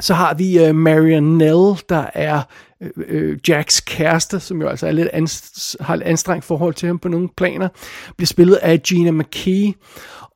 Så 0.00 0.14
har 0.14 0.34
vi 0.34 0.64
øh, 0.64 0.74
Marion 0.74 1.38
Nell, 1.38 1.80
der 1.88 2.06
er 2.14 2.42
Øh, 2.80 2.90
øh, 3.08 3.38
Jacks 3.48 3.80
kæreste, 3.80 4.40
som 4.40 4.62
jo 4.62 4.68
altså 4.68 4.86
er 4.86 4.92
lidt 4.92 5.08
anst- 5.12 5.76
har 5.80 5.94
et 5.94 6.02
anstrengt 6.02 6.44
forhold 6.44 6.74
til 6.74 6.86
ham 6.86 6.98
på 6.98 7.08
nogle 7.08 7.28
planer, 7.36 7.68
bliver 8.16 8.26
spillet 8.26 8.54
af 8.54 8.82
Gina 8.82 9.10
McKee, 9.10 9.74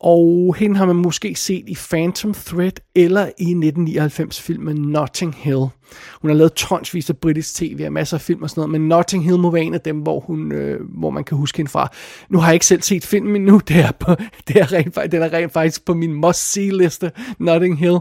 og 0.02 0.54
hende 0.58 0.76
har 0.76 0.86
man 0.86 0.96
måske 0.96 1.34
set 1.34 1.64
i 1.68 1.74
Phantom 1.90 2.34
Thread 2.34 2.72
eller 2.94 3.30
i 3.38 3.54
1999-filmen 3.54 4.76
Notting 4.76 5.34
Hill. 5.38 5.66
Hun 6.22 6.30
har 6.30 6.34
lavet 6.34 6.52
tonsvis 6.52 7.10
af 7.10 7.16
britisk 7.16 7.54
tv 7.54 7.82
og 7.86 7.92
masser 7.92 8.16
af 8.16 8.20
film 8.20 8.42
og 8.42 8.50
sådan 8.50 8.60
noget, 8.60 8.70
men 8.70 8.88
Notting 8.88 9.24
Hill 9.24 9.38
må 9.38 9.50
være 9.50 9.62
en 9.62 9.74
af 9.74 9.80
dem, 9.80 9.98
hvor, 9.98 10.20
hun, 10.20 10.52
øh, 10.52 10.80
hvor 10.98 11.10
man 11.10 11.24
kan 11.24 11.36
huske 11.36 11.56
hende 11.56 11.70
fra. 11.70 11.88
Nu 12.28 12.38
har 12.38 12.46
jeg 12.46 12.54
ikke 12.54 12.66
selv 12.66 12.82
set 12.82 13.06
filmen 13.06 13.36
endnu, 13.36 13.60
det 13.68 13.76
er, 13.76 13.92
på, 13.92 14.14
det 14.48 14.56
er 14.56 14.72
rent, 14.72 15.12
den 15.12 15.22
er 15.22 15.32
rent 15.32 15.52
faktisk 15.52 15.84
på 15.84 15.94
min 15.94 16.12
must-see-liste, 16.12 17.10
Notting 17.38 17.78
Hill. 17.78 17.98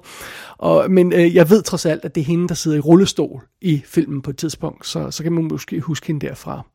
Og, 0.58 0.92
men 0.92 1.14
øh, 1.14 1.36
jeg 1.36 1.50
ved 1.50 1.62
trods 1.62 1.86
alt, 1.86 2.06
at 2.06 2.16
det 2.16 2.22
er 2.22 2.26
hende, 2.26 2.48
der 2.48 2.56
sidder 2.56 2.78
i 2.78 2.82
rullestol 2.82 3.42
i 3.62 3.82
filmen 3.86 4.22
på 4.22 4.30
et 4.30 4.38
tidspunkt, 4.38 4.88
så, 4.88 5.12
så 5.12 5.24
kan 5.24 5.32
man 5.32 5.44
måske 5.44 5.80
huske 5.80 6.08
hende 6.08 6.28
derfra. 6.28 6.66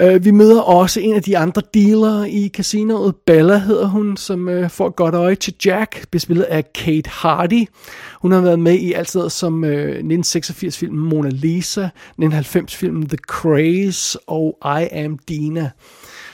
Øh, 0.00 0.24
vi 0.24 0.30
møder 0.30 0.60
også 0.60 1.00
en 1.00 1.14
af 1.14 1.22
de 1.22 1.38
andre 1.38 1.62
dealere 1.74 2.30
i 2.30 2.48
casinoet. 2.48 3.14
Bella 3.26 3.58
hedder 3.58 3.86
hun, 3.86 4.16
som 4.16 4.48
øh, 4.48 4.70
får 4.70 4.86
et 4.86 4.96
godt 4.96 5.14
øje 5.14 5.34
til 5.34 5.54
Jack, 5.64 6.06
bespillet 6.10 6.44
af 6.44 6.72
Kate 6.72 7.10
Hardy. 7.10 7.66
Hun 8.22 8.32
har 8.32 8.40
været 8.40 8.58
med 8.58 8.74
i 8.74 8.92
altid 8.92 9.30
som 9.30 9.64
øh, 9.64 9.98
1986-filmen 9.98 11.08
Mona 11.08 11.28
Lisa, 11.28 11.88
1990-filmen 12.22 13.08
The 13.08 13.16
Craze 13.16 14.18
og 14.26 14.58
I 14.64 14.88
Am 14.92 15.18
Dina, 15.18 15.70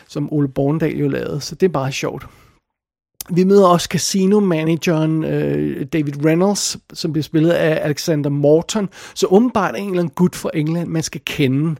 som 0.08 0.32
Ole 0.32 0.48
Borndal 0.48 0.96
jo 0.96 1.08
lavede, 1.08 1.40
så 1.40 1.54
det 1.54 1.66
er 1.66 1.72
bare 1.72 1.92
sjovt. 1.92 2.26
Vi 3.30 3.44
møder 3.44 3.66
også 3.66 3.88
casino-manageren 3.92 5.24
øh, 5.24 5.86
David 5.92 6.24
Reynolds, 6.24 6.76
som 6.92 7.12
bliver 7.12 7.22
spillet 7.22 7.50
af 7.50 7.80
Alexander 7.84 8.30
Morton. 8.30 8.88
Så 9.14 9.26
åbenbart 9.30 9.74
en 9.78 9.88
eller 9.88 9.98
anden 9.98 10.14
gut 10.14 10.36
fra 10.36 10.50
England, 10.54 10.88
man 10.88 11.02
skal 11.02 11.20
kende. 11.26 11.76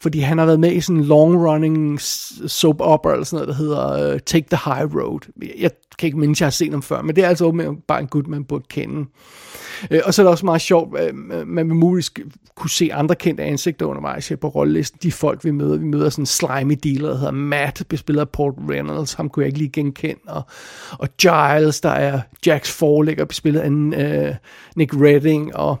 Fordi 0.00 0.18
han 0.18 0.38
har 0.38 0.46
været 0.46 0.60
med 0.60 0.72
i 0.72 0.80
sådan 0.80 1.00
en 1.00 1.04
long-running 1.04 2.00
soap 2.48 2.80
opera, 2.80 3.12
eller 3.12 3.24
sådan 3.24 3.36
noget, 3.36 3.48
der 3.48 3.64
hedder 3.64 4.12
øh, 4.12 4.20
Take 4.20 4.46
the 4.50 4.74
High 4.74 4.94
Road. 4.96 5.20
Jeg 5.58 5.70
kan 5.98 6.06
ikke 6.06 6.18
mindes, 6.18 6.40
jeg 6.40 6.46
har 6.46 6.50
set 6.50 6.70
ham 6.70 6.82
før, 6.82 7.02
men 7.02 7.16
det 7.16 7.24
er 7.24 7.28
altså 7.28 7.44
åbenbart 7.44 8.00
en 8.00 8.08
gut, 8.08 8.26
man 8.26 8.44
burde 8.44 8.64
kende. 8.68 9.00
Øh, 9.00 9.06
Øh, 9.90 10.00
og 10.04 10.14
så 10.14 10.22
er 10.22 10.24
det 10.24 10.30
også 10.30 10.44
meget 10.44 10.60
sjovt, 10.60 10.98
at 10.98 11.14
man 11.46 11.68
vil 11.68 11.76
muligvis 11.76 12.12
kunne 12.54 12.70
se 12.70 12.90
andre 12.92 13.14
kendte 13.14 13.42
ansigter 13.42 13.86
undervejs 13.86 14.28
her 14.28 14.36
på 14.36 14.48
rollelisten. 14.48 14.98
De 15.02 15.12
folk, 15.12 15.44
vi 15.44 15.50
møder. 15.50 15.76
Vi 15.76 15.84
møder 15.84 16.10
sådan 16.10 16.22
en 16.22 16.26
slimy 16.26 16.78
dealer, 16.82 17.08
der 17.08 17.16
hedder 17.16 17.30
Matt, 17.30 17.82
bespiller 17.88 18.24
Port 18.24 18.54
Reynolds. 18.70 19.12
Ham 19.12 19.28
kunne 19.28 19.42
jeg 19.42 19.48
ikke 19.48 19.58
lige 19.58 19.70
genkende. 19.70 20.20
Og, 20.26 20.42
og 20.92 21.08
Giles, 21.16 21.80
der 21.80 21.90
er 21.90 22.20
Jacks 22.46 22.70
forlægger, 22.70 23.24
bespillet 23.24 23.60
af 23.60 23.70
uh, 23.70 24.34
Nick 24.76 24.94
Redding. 24.94 25.56
Og 25.56 25.78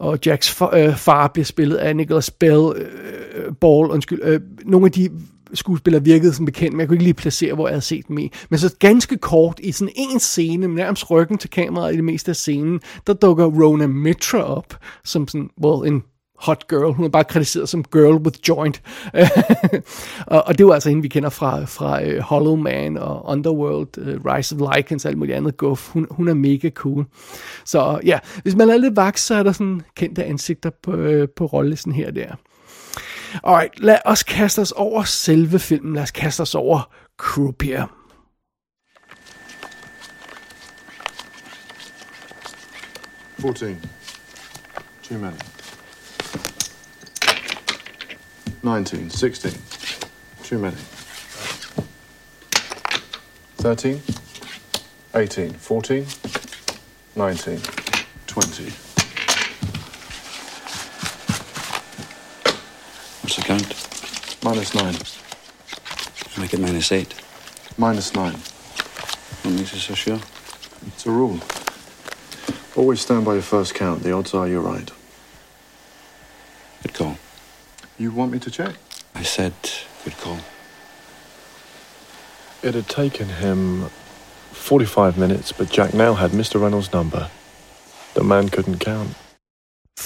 og 0.00 0.18
Jacks 0.26 0.50
far, 0.50 0.74
øh, 0.74 0.96
far 0.96 1.28
bliver 1.28 1.44
spillet 1.44 1.76
af 1.76 1.96
Nicholas 1.96 2.30
Bell, 2.30 2.72
øh, 2.76 3.52
Ball, 3.60 3.90
undskyld, 3.90 4.20
øh, 4.22 4.40
nogle 4.64 4.86
af 4.86 4.92
de 4.92 5.10
skuespiller 5.54 6.00
virkede 6.00 6.34
som 6.34 6.44
bekendt, 6.44 6.72
men 6.72 6.80
jeg 6.80 6.88
kunne 6.88 6.94
ikke 6.94 7.04
lige 7.04 7.14
placere, 7.14 7.54
hvor 7.54 7.68
jeg 7.68 7.72
havde 7.72 7.84
set 7.84 8.08
dem 8.08 8.18
i. 8.18 8.32
Men 8.50 8.58
så 8.58 8.74
ganske 8.78 9.16
kort, 9.16 9.60
i 9.62 9.72
sådan 9.72 9.94
en 9.96 10.20
scene, 10.20 10.68
med 10.68 10.76
nærmest 10.76 11.10
ryggen 11.10 11.38
til 11.38 11.50
kameraet 11.50 11.92
i 11.92 11.96
det 11.96 12.04
meste 12.04 12.30
af 12.30 12.36
scenen, 12.36 12.80
der 13.06 13.12
dukker 13.12 13.46
Rona 13.46 13.86
Mitra 13.86 14.42
op, 14.42 14.76
som 15.04 15.28
sådan, 15.28 15.50
well, 15.64 15.92
en 15.92 16.02
hot 16.40 16.68
girl. 16.68 16.92
Hun 16.92 17.04
er 17.04 17.08
bare 17.08 17.24
kritiseret 17.24 17.68
som 17.68 17.84
girl 17.84 18.14
with 18.14 18.38
joint. 18.48 18.82
og, 20.26 20.46
og 20.46 20.58
det 20.58 20.66
var 20.66 20.74
altså 20.74 20.88
hende, 20.88 21.02
vi 21.02 21.08
kender 21.08 21.28
fra, 21.28 21.64
fra 21.64 22.02
uh, 22.02 22.18
Hollow 22.18 22.56
Man 22.56 22.98
og 22.98 23.28
Underworld, 23.28 23.98
uh, 23.98 24.34
Rise 24.34 24.56
of 24.56 24.76
Lycans 24.76 25.04
og 25.04 25.08
alt 25.08 25.18
muligt 25.18 25.36
andet 25.36 25.56
guf. 25.56 25.88
Hun, 25.88 26.06
hun 26.10 26.28
er 26.28 26.34
mega 26.34 26.70
cool. 26.70 27.06
Så 27.64 28.00
ja, 28.04 28.18
hvis 28.42 28.56
man 28.56 28.70
er 28.70 28.76
lidt 28.76 28.96
vaks, 28.96 29.24
så 29.24 29.34
er 29.34 29.42
der 29.42 29.52
sådan 29.52 29.80
kendte 29.96 30.24
ansigter 30.24 30.70
på, 30.82 30.92
uh, 30.92 31.28
på 31.36 31.46
rollelisten 31.46 31.92
her 31.92 32.06
og 32.06 32.14
der. 32.14 32.34
Alright, 33.44 33.78
lad 33.80 34.00
os 34.06 34.22
kaste 34.22 34.60
os 34.60 34.72
over 34.76 35.04
selve 35.04 35.58
filmen. 35.58 35.94
Lad 35.94 36.04
os 36.04 36.10
kaste 36.10 36.42
os 36.42 36.54
over 36.54 36.88
Croupier. 37.16 37.88
Fourteen. 43.38 43.78
Too 45.02 45.18
many. 45.18 45.36
19, 48.62 49.10
16. 49.10 49.54
Too 50.42 50.58
many. 50.58 50.76
13, 53.56 54.02
18, 55.12 55.54
14, 55.54 56.06
19, 57.16 57.60
20. 58.26 58.89
account? 63.40 63.68
Minus 64.44 64.74
nine. 64.74 64.94
I 66.36 66.40
make 66.40 66.54
it 66.54 66.60
minus 66.60 66.92
eight. 66.92 67.14
Minus 67.76 68.14
nine. 68.14 68.34
What 69.42 69.54
makes 69.54 69.72
you 69.72 69.80
so 69.80 69.94
sure? 69.94 70.20
It's 70.86 71.06
a 71.06 71.10
rule. 71.10 71.40
Always 72.76 73.00
stand 73.00 73.24
by 73.24 73.34
your 73.34 73.42
first 73.42 73.74
count. 73.74 74.02
The 74.02 74.12
odds 74.12 74.32
are 74.34 74.46
you're 74.46 74.60
right. 74.60 74.90
Good 76.82 76.94
call. 76.94 77.18
You 77.98 78.12
want 78.12 78.32
me 78.32 78.38
to 78.38 78.50
check? 78.50 78.76
I 79.14 79.22
said 79.22 79.52
good 80.04 80.16
call. 80.18 80.38
It 82.62 82.74
had 82.74 82.88
taken 82.88 83.28
him 83.28 83.90
45 84.52 85.18
minutes, 85.18 85.52
but 85.52 85.70
Jack 85.70 85.94
now 85.94 86.14
had 86.14 86.30
Mr. 86.30 86.60
Reynolds' 86.60 86.92
number. 86.92 87.30
The 88.14 88.24
man 88.24 88.48
couldn't 88.48 88.78
count. 88.78 89.16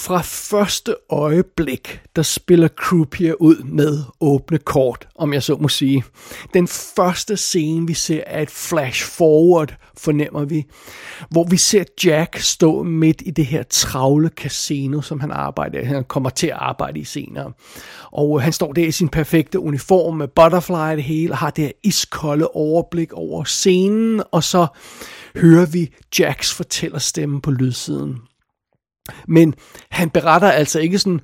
Fra 0.05 0.21
første 0.21 0.95
øjeblik, 1.09 2.01
der 2.15 2.21
spiller 2.21 2.67
Croupier 2.67 3.33
ud 3.33 3.63
med 3.63 4.03
åbne 4.21 4.57
kort, 4.57 5.07
om 5.15 5.33
jeg 5.33 5.43
så 5.43 5.55
må 5.55 5.67
sige. 5.67 6.03
Den 6.53 6.67
første 6.67 7.37
scene, 7.37 7.87
vi 7.87 7.93
ser, 7.93 8.23
er 8.27 8.41
et 8.41 8.49
flash 8.49 9.05
forward, 9.05 9.75
fornemmer 9.97 10.45
vi, 10.45 10.65
hvor 11.29 11.43
vi 11.43 11.57
ser 11.57 11.83
Jack 12.05 12.39
stå 12.39 12.83
midt 12.83 13.21
i 13.25 13.31
det 13.31 13.45
her 13.45 13.63
travle 13.63 14.29
casino, 14.29 15.01
som 15.01 15.19
han 15.19 15.31
arbejder 15.31 15.85
Han 15.85 16.03
kommer 16.03 16.29
til 16.29 16.47
at 16.47 16.57
arbejde 16.59 16.99
i 16.99 17.03
senere. 17.03 17.51
Og 18.11 18.37
øh, 18.37 18.43
han 18.43 18.53
står 18.53 18.73
der 18.73 18.85
i 18.85 18.91
sin 18.91 19.09
perfekte 19.09 19.59
uniform 19.59 20.17
med 20.17 20.27
butterfly 20.27 20.95
det 20.95 21.03
hele, 21.03 21.31
og 21.31 21.37
har 21.37 21.49
det 21.49 21.63
her 21.63 21.71
iskolde 21.83 22.47
overblik 22.47 23.13
over 23.13 23.43
scenen, 23.43 24.21
og 24.31 24.43
så 24.43 24.67
hører 25.35 25.65
vi 25.65 25.93
Jacks 26.19 26.53
fortællerstemme 26.53 27.41
på 27.41 27.51
lydsiden. 27.51 28.17
Men 29.27 29.53
han 29.89 30.09
beretter 30.09 30.51
altså 30.51 30.79
ikke 30.79 30.99
sådan 30.99 31.21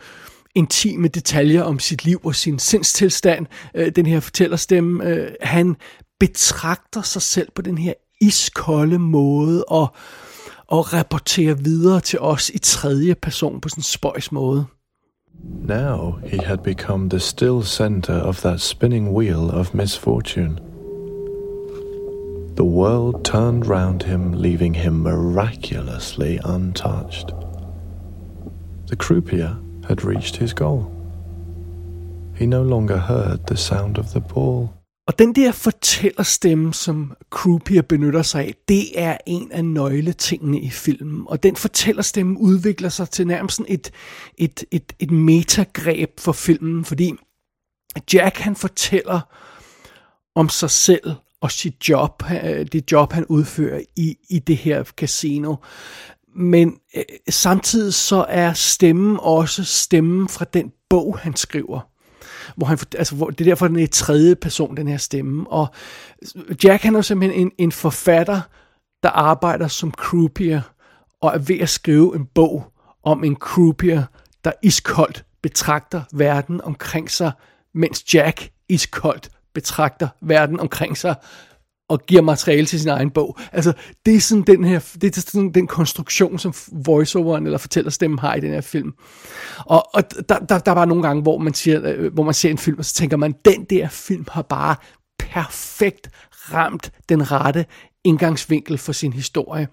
intime 0.56 1.08
detaljer 1.08 1.64
om 1.64 1.80
sit 1.80 2.06
liv 2.06 2.22
og 2.24 2.36
sin 2.36 2.60
sindstilstand, 2.60 3.46
øh, 3.76 3.92
den 3.96 4.06
her 4.06 4.20
fortællerstemme. 4.20 5.06
Øh, 5.06 5.32
han 5.42 5.76
betragter 6.20 7.02
sig 7.02 7.22
selv 7.22 7.48
på 7.56 7.62
den 7.62 7.78
her 7.78 7.94
iskolde 8.22 9.00
måde 9.00 9.64
og, 9.64 9.88
og 10.68 10.94
rapporterer 10.94 11.54
videre 11.54 12.00
til 12.00 12.20
os 12.20 12.50
i 12.50 12.58
tredje 12.58 13.16
person 13.16 13.62
på 13.62 13.70
sådan 13.70 13.80
en 13.80 13.84
spøjs 13.84 14.32
måde. 14.32 14.66
Now 15.68 16.20
he 16.26 16.40
had 16.46 16.58
become 16.58 17.10
the 17.10 17.20
still 17.20 17.64
center 17.64 18.22
of 18.22 18.42
that 18.42 18.62
spinning 18.62 19.10
wheel 19.10 19.50
of 19.50 19.74
misfortune. 19.74 20.58
The 22.56 22.66
world 22.66 23.24
turned 23.24 23.70
round 23.70 24.04
him, 24.04 24.34
leaving 24.34 24.76
him 24.76 24.94
miraculously 24.94 26.38
untouched. 26.56 27.51
The 28.92 28.98
croupier 28.98 29.56
had 29.88 30.04
reached 30.04 30.36
his 30.36 30.54
goal. 30.54 30.92
He 32.36 32.46
no 32.46 32.64
longer 32.64 32.98
heard 32.98 33.40
the 33.48 33.58
sound 33.58 33.98
of 33.98 34.06
the 34.06 34.22
ball. 34.34 34.68
Og 35.08 35.20
den 35.20 35.36
der 35.36 35.52
fortællerstemme, 35.52 36.74
som 36.74 37.14
Croupier 37.30 37.82
benytter 37.82 38.22
sig 38.22 38.46
af, 38.46 38.56
det 38.68 39.02
er 39.02 39.18
en 39.28 39.52
af 39.52 39.66
nøgletingene 39.66 40.62
i 40.62 40.70
filmen. 40.70 41.24
Og 41.28 41.44
den 41.44 41.56
fortællerstemme 41.56 42.40
udvikler 42.40 42.90
sig 42.90 43.10
til 43.10 43.28
nærmest 43.28 43.62
et, 43.68 43.92
et, 44.38 44.64
et, 44.72 44.94
et 45.00 45.12
metagreb 45.12 46.20
for 46.20 46.32
filmen, 46.32 46.86
fordi 46.86 47.14
Jack 48.14 48.38
han 48.38 48.56
fortæller 48.56 49.20
om 50.36 50.50
sig 50.50 50.70
selv 50.70 51.14
og 51.42 51.52
sit 51.52 51.90
job, 51.90 52.24
øh, 52.44 52.66
det 52.72 52.92
job 52.92 53.14
han 53.14 53.26
udfører 53.26 53.82
i, 53.96 54.16
i 54.30 54.40
det 54.40 54.58
her 54.58 54.84
casino 54.84 55.56
men 56.36 56.78
øh, 56.96 57.04
samtidig 57.30 57.94
så 57.94 58.26
er 58.30 58.54
stemmen 58.54 59.18
også 59.22 59.64
stemmen 59.64 60.30
fra 60.30 60.46
den 60.46 60.72
bog, 60.90 61.20
han 61.20 61.36
skriver. 61.36 61.80
Hvor 62.56 62.68
han, 62.68 62.78
altså, 62.98 63.16
hvor, 63.16 63.30
det 63.30 63.42
er 63.42 63.46
derfor, 63.52 63.68
den 63.68 63.80
er 63.80 63.84
i 63.84 63.88
tredje 63.88 64.36
person, 64.36 64.78
den 64.78 64.88
her 64.88 64.98
stemme. 64.98 65.50
Og 65.50 65.68
Jack 66.64 66.84
han 66.84 66.96
er 66.96 67.02
simpelthen 67.02 67.42
en, 67.42 67.52
en 67.58 67.72
forfatter, 67.72 68.42
der 69.04 69.10
arbejder 69.10 69.68
som 69.68 69.92
croupier, 69.92 70.62
og 71.22 71.34
er 71.34 71.38
ved 71.38 71.60
at 71.60 71.70
skrive 71.70 72.16
en 72.16 72.26
bog 72.26 72.72
om 73.04 73.24
en 73.24 73.36
croupier, 73.36 74.04
der 74.44 74.52
iskoldt 74.64 75.26
betragter 75.42 76.02
verden 76.14 76.62
omkring 76.62 77.12
sig, 77.12 77.32
mens 77.74 78.14
Jack 78.14 78.50
iskoldt 78.70 79.30
betragter 79.54 80.08
verden 80.22 80.60
omkring 80.60 80.98
sig 80.98 81.16
og 81.92 82.06
giver 82.08 82.22
materiale 82.22 82.66
til 82.66 82.80
sin 82.80 82.90
egen 82.90 83.10
bog. 83.10 83.38
Altså, 83.52 83.74
det 84.06 84.16
er 84.16 84.20
sådan 84.20 84.44
den 84.44 84.64
her, 84.64 84.80
det 85.02 85.18
er 85.18 85.22
sådan 85.22 85.52
den 85.52 85.68
konstruktion, 85.68 86.40
som 86.40 86.54
voiceoveren 86.72 87.46
eller 87.46 87.58
fortællerstemmen 87.58 88.20
har 88.20 88.36
i 88.36 88.40
den 88.40 88.52
her 88.52 88.62
film. 88.62 88.94
Og, 89.58 89.96
og 89.96 90.04
der, 90.30 90.40
der, 90.40 90.60
der 90.60 90.72
var 90.72 90.86
nogle 90.86 91.04
gange, 91.04 91.22
hvor 91.22 91.38
man, 91.38 91.54
siger, 91.54 91.82
øh, 91.84 92.14
hvor 92.14 92.24
man 92.24 92.34
ser 92.34 92.50
en 92.50 92.58
film, 92.58 92.78
og 92.80 92.86
så 92.86 92.94
tænker 92.94 93.18
man, 93.18 93.36
den 93.46 93.64
der 93.64 93.88
film 93.90 94.26
har 94.32 94.42
bare 94.42 94.76
perfekt 95.20 96.10
ramt 96.54 96.92
den 97.10 97.32
rette 97.32 97.66
indgangsvinkel 98.04 98.78
for 98.78 98.92
sin 98.92 99.14
historie. 99.14 99.68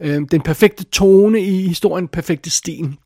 Øh, 0.00 0.22
den 0.30 0.40
perfekte 0.40 0.84
tone 0.84 1.40
i 1.40 1.68
historien, 1.68 2.02
den 2.02 2.12
perfekte 2.12 2.50
stil. 2.50 2.96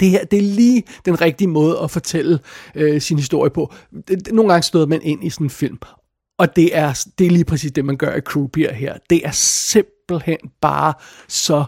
Det 0.00 0.10
her, 0.10 0.24
det 0.24 0.38
er 0.38 0.42
lige 0.42 0.82
den 1.04 1.20
rigtige 1.20 1.48
måde 1.48 1.78
at 1.82 1.90
fortælle 1.90 2.38
øh, 2.74 3.00
sin 3.00 3.18
historie 3.18 3.50
på. 3.50 3.72
Nogle 4.32 4.52
gange 4.52 4.62
støder 4.62 4.86
man 4.86 5.02
ind 5.02 5.24
i 5.24 5.30
sådan 5.30 5.46
en 5.46 5.50
film, 5.50 5.78
og 6.38 6.56
det 6.56 6.76
er, 6.76 7.06
det 7.18 7.26
er 7.26 7.30
lige 7.30 7.44
præcis 7.44 7.72
det, 7.72 7.84
man 7.84 7.96
gør 7.96 8.14
i 8.14 8.20
Croupier 8.20 8.72
her. 8.72 8.96
Det 9.10 9.26
er 9.26 9.30
simpelthen 9.30 10.38
bare 10.60 10.94
så 11.28 11.64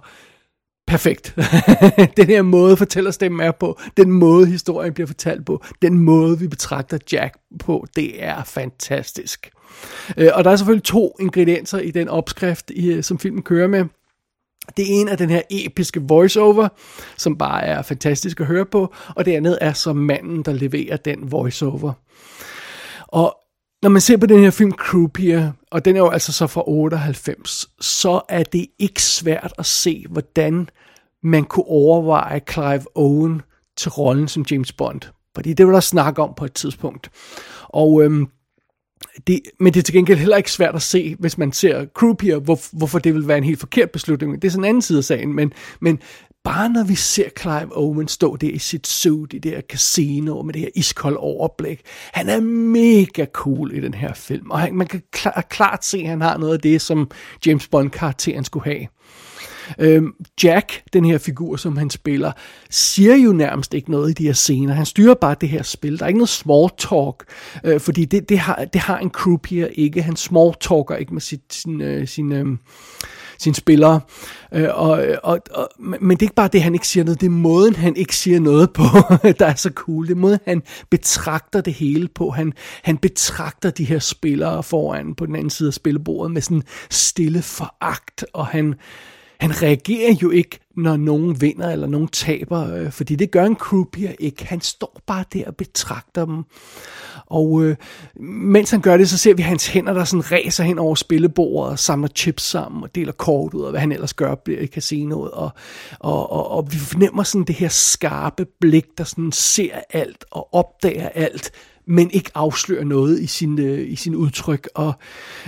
perfekt. 0.87 1.35
den 2.17 2.27
her 2.27 2.43
måde 2.43 2.77
fortællerstemmen 2.77 3.41
er 3.41 3.53
på, 3.53 3.81
den 3.97 4.13
måde 4.13 4.47
historien 4.47 4.95
bliver 4.95 5.07
fortalt 5.07 5.47
på, 5.47 5.65
den 5.83 5.99
måde 5.99 6.39
vi 6.39 6.49
betragter 6.49 6.99
Jack 7.13 7.39
på, 7.61 7.87
det 7.97 8.25
er 8.25 8.45
fantastisk. 8.45 9.51
Øh, 10.17 10.31
og 10.35 10.45
der 10.45 10.51
er 10.51 10.57
selvfølgelig 10.57 10.85
to 10.85 11.17
ingredienser 11.21 11.79
i 11.79 11.91
den 11.91 12.09
opskrift, 12.09 12.71
øh, 12.77 13.03
som 13.03 13.19
filmen 13.19 13.43
kører 13.43 13.69
med. 13.69 13.85
Det 14.77 15.01
ene 15.01 15.11
er 15.11 15.17
den 15.17 15.31
her 15.31 15.43
episke 15.51 16.03
voiceover, 16.03 16.69
som 17.17 17.39
bare 17.39 17.63
er 17.63 17.83
fantastisk 17.83 18.41
at 18.41 18.47
høre 18.47 18.67
på, 18.67 18.95
og 19.17 19.25
det 19.25 19.33
andet 19.33 19.59
er 19.61 19.73
så 19.73 19.93
manden, 19.93 20.43
der 20.43 20.53
leverer 20.53 20.97
den 20.97 21.33
voiceover. 21.33 21.93
Og 23.09 23.37
når 23.83 23.89
man 23.89 24.01
ser 24.01 24.17
på 24.17 24.27
den 24.27 24.41
her 24.41 24.51
film 24.51 24.73
Croupier, 24.73 25.53
og 25.71 25.85
den 25.85 25.97
er 25.97 26.01
jo 26.01 26.09
altså 26.09 26.33
så 26.33 26.47
fra 26.47 26.63
98, 26.67 27.67
så 27.81 28.21
er 28.29 28.43
det 28.43 28.67
ikke 28.79 29.03
svært 29.03 29.53
at 29.59 29.67
se, 29.67 30.07
hvordan 30.11 30.69
man 31.23 31.45
kunne 31.45 31.67
overveje 31.67 32.41
Clive 32.51 32.85
Owen 32.95 33.43
til 33.77 33.91
rollen 33.91 34.29
som 34.29 34.45
James 34.51 34.73
Bond. 34.73 35.01
Fordi 35.35 35.53
det 35.53 35.67
var 35.67 35.73
der 35.73 35.81
snak 35.81 36.19
om 36.19 36.35
på 36.37 36.45
et 36.45 36.53
tidspunkt. 36.53 37.11
Og 37.69 38.03
øhm, 38.03 38.29
det, 39.27 39.41
men 39.61 39.75
det 39.75 39.81
er 39.81 39.83
til 39.83 39.95
gengæld 39.95 40.19
heller 40.19 40.37
ikke 40.37 40.53
svært 40.53 40.75
at 40.75 40.83
se, 40.83 41.17
hvis 41.19 41.39
man 41.39 41.53
ser 41.53 41.87
Croupier, 41.87 42.39
hvor, 42.39 42.77
hvorfor 42.77 42.99
det 42.99 43.15
vil 43.15 43.29
være 43.29 43.39
en 43.39 43.45
helt 43.45 43.61
forkert 43.61 43.91
beslutning. 43.91 44.43
Det 44.43 44.49
er 44.49 44.53
sådan 44.53 44.65
en 44.65 44.69
anden 44.69 44.83
side 44.83 44.99
af 44.99 45.05
sagen, 45.05 45.35
men, 45.35 45.53
men 45.81 45.99
bare 46.47 46.69
når 46.69 46.85
vi 46.85 46.95
ser 46.95 47.29
Clive 47.41 47.77
Owen 47.77 48.09
stå 48.09 48.37
der 48.37 48.51
i 48.51 48.59
sit 48.59 48.87
suit 48.87 49.33
i 49.33 49.39
det 49.39 49.51
her 49.51 49.61
casino 49.61 50.43
med 50.43 50.55
det 50.55 50.63
her 50.63 50.69
iskold 50.75 51.17
overblik, 51.19 51.81
han 52.13 52.29
er 52.29 52.41
mega 52.41 53.27
cool 53.33 53.75
i 53.75 53.81
den 53.81 53.95
her 53.95 54.15
film, 54.15 54.51
og 54.51 54.61
han, 54.61 54.75
man 54.75 54.87
kan 54.87 55.03
klar, 55.13 55.47
klart 55.51 55.85
se, 55.85 55.99
at 55.99 56.09
han 56.09 56.21
har 56.21 56.39
noget 56.39 56.53
af 56.53 56.61
det, 56.61 56.81
som 56.81 57.11
James 57.47 57.69
Bond-karakteren 57.69 58.45
skulle 58.45 58.65
have. 58.65 58.87
Øhm, 59.79 60.13
Jack, 60.43 60.83
den 60.93 61.05
her 61.05 61.19
figur, 61.19 61.57
som 61.57 61.77
han 61.77 61.91
spiller, 61.91 62.33
siger 62.71 63.17
jo 63.17 63.33
nærmest 63.33 63.75
ikke 63.75 63.91
noget 63.91 64.11
i 64.11 64.15
de 64.15 64.27
her 64.27 64.33
scener. 64.33 64.75
Han 64.75 64.87
styrer 64.87 65.15
bare 65.15 65.37
det 65.41 65.49
her 65.49 65.63
spil. 65.63 65.99
Der 65.99 66.05
er 66.05 66.09
ikke 66.09 66.19
noget 66.19 66.29
small 66.29 66.71
talk, 66.79 67.25
øh, 67.65 67.81
fordi 67.81 68.05
det, 68.05 68.29
det, 68.29 68.39
har, 68.39 68.65
det 68.65 68.81
har 68.81 68.99
en 68.99 69.11
croupier 69.11 69.67
ikke. 69.67 70.03
Han 70.03 70.17
small 70.17 70.55
talker 70.61 70.97
ikke 70.97 71.15
med 71.15 71.21
sit, 71.21 71.41
sin, 71.51 71.81
øh, 71.81 72.09
sin, 72.09 72.33
øh, 72.33 72.47
sine 73.39 73.55
spillere. 73.55 74.01
Øh, 74.55 74.69
og, 74.75 75.05
og, 75.23 75.39
og, 75.51 75.69
men 75.79 76.11
det 76.11 76.23
er 76.23 76.27
ikke 76.27 76.35
bare 76.35 76.49
det, 76.53 76.63
han 76.63 76.75
ikke 76.75 76.89
siger 76.89 77.05
noget, 77.05 77.21
det 77.21 77.27
er 77.27 77.31
måden, 77.31 77.77
han 77.77 77.97
ikke 77.97 78.17
siger 78.17 78.41
noget 78.41 78.73
på, 78.73 78.85
der 79.39 79.47
er 79.47 79.55
så 79.55 79.71
cool. 79.75 80.07
Det 80.07 80.13
er 80.13 80.17
måden, 80.17 80.39
han 80.45 80.63
betragter 80.91 81.61
det 81.61 81.73
hele 81.73 82.09
på. 82.09 82.31
Han, 82.31 82.53
han 82.83 82.97
betragter 82.97 83.71
de 83.71 83.85
her 83.85 83.99
spillere 83.99 84.63
foran 84.63 85.15
på 85.15 85.27
den 85.27 85.35
anden 85.35 85.51
side 85.51 85.67
af 85.67 85.75
spillebordet 85.75 86.33
med 86.33 86.43
sådan 86.43 86.63
stille 86.91 87.43
foragt, 87.43 88.25
og 88.33 88.47
han, 88.47 88.75
han 89.41 89.63
reagerer 89.63 90.15
jo 90.23 90.31
ikke, 90.31 90.59
når 90.77 90.97
nogen 90.97 91.41
vinder 91.41 91.71
eller 91.71 91.87
nogen 91.87 92.09
taber, 92.09 92.75
øh, 92.75 92.93
fordi 92.93 93.17
det 93.17 93.31
gør 93.31 93.45
en 93.45 93.57
croupier 93.57 94.13
ikke. 94.19 94.47
Han 94.47 94.61
står 94.61 95.01
bare 95.07 95.25
der 95.33 95.47
og 95.47 95.57
betragter 95.57 96.25
dem. 96.25 96.45
Og 97.27 97.65
øh, 97.65 97.77
mens 98.21 98.71
han 98.71 98.81
gør 98.81 98.97
det, 98.97 99.09
så 99.09 99.19
ser 99.19 99.35
vi 99.35 99.43
hans 99.43 99.67
hænder, 99.67 99.93
der 99.93 100.05
sådan 100.05 100.33
ræser 100.33 100.65
hen 100.65 100.79
over 100.79 100.95
spillebordet 100.95 101.71
og 101.73 101.79
samler 101.79 102.09
chips 102.09 102.43
sammen 102.43 102.83
og 102.83 102.95
deler 102.95 103.13
kort 103.13 103.55
ud 103.55 103.65
af, 103.65 103.71
hvad 103.71 103.81
han 103.81 103.93
ellers 103.93 104.15
gør 104.15 104.35
i 104.49 104.67
casinoet. 104.67 105.31
Og, 105.31 105.51
og, 106.01 106.33
og, 106.33 106.51
og 106.51 106.73
vi 106.73 106.79
fornemmer 106.79 107.23
sådan 107.23 107.45
det 107.45 107.55
her 107.55 107.69
skarpe 107.69 108.47
blik, 108.61 108.87
der 108.99 109.05
sådan 109.05 109.33
ser 109.33 109.81
alt 109.91 110.25
og 110.31 110.55
opdager 110.55 111.09
alt, 111.09 111.53
men 111.87 112.11
ikke 112.11 112.31
afslører 112.35 112.85
noget 112.85 113.21
i 113.21 113.27
sin, 113.27 113.59
øh, 113.59 113.91
i 113.91 113.97
sin 113.97 114.15
udtryk, 114.15 114.69
og 114.75 114.93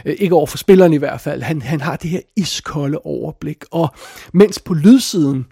øh, 0.05 0.17
ikke 0.19 0.35
over 0.35 0.47
for 0.47 0.59
spilleren 0.59 0.93
i 0.93 0.97
hvert 0.97 1.21
fald. 1.21 1.43
Han, 1.43 1.63
han 1.63 1.81
har 1.81 1.97
det 1.97 2.11
her 2.11 2.21
iskolde 2.37 2.99
overblik, 2.99 3.65
og 3.71 3.95
mens 4.33 4.59
på 4.59 4.75
lydsiden, 4.75 5.47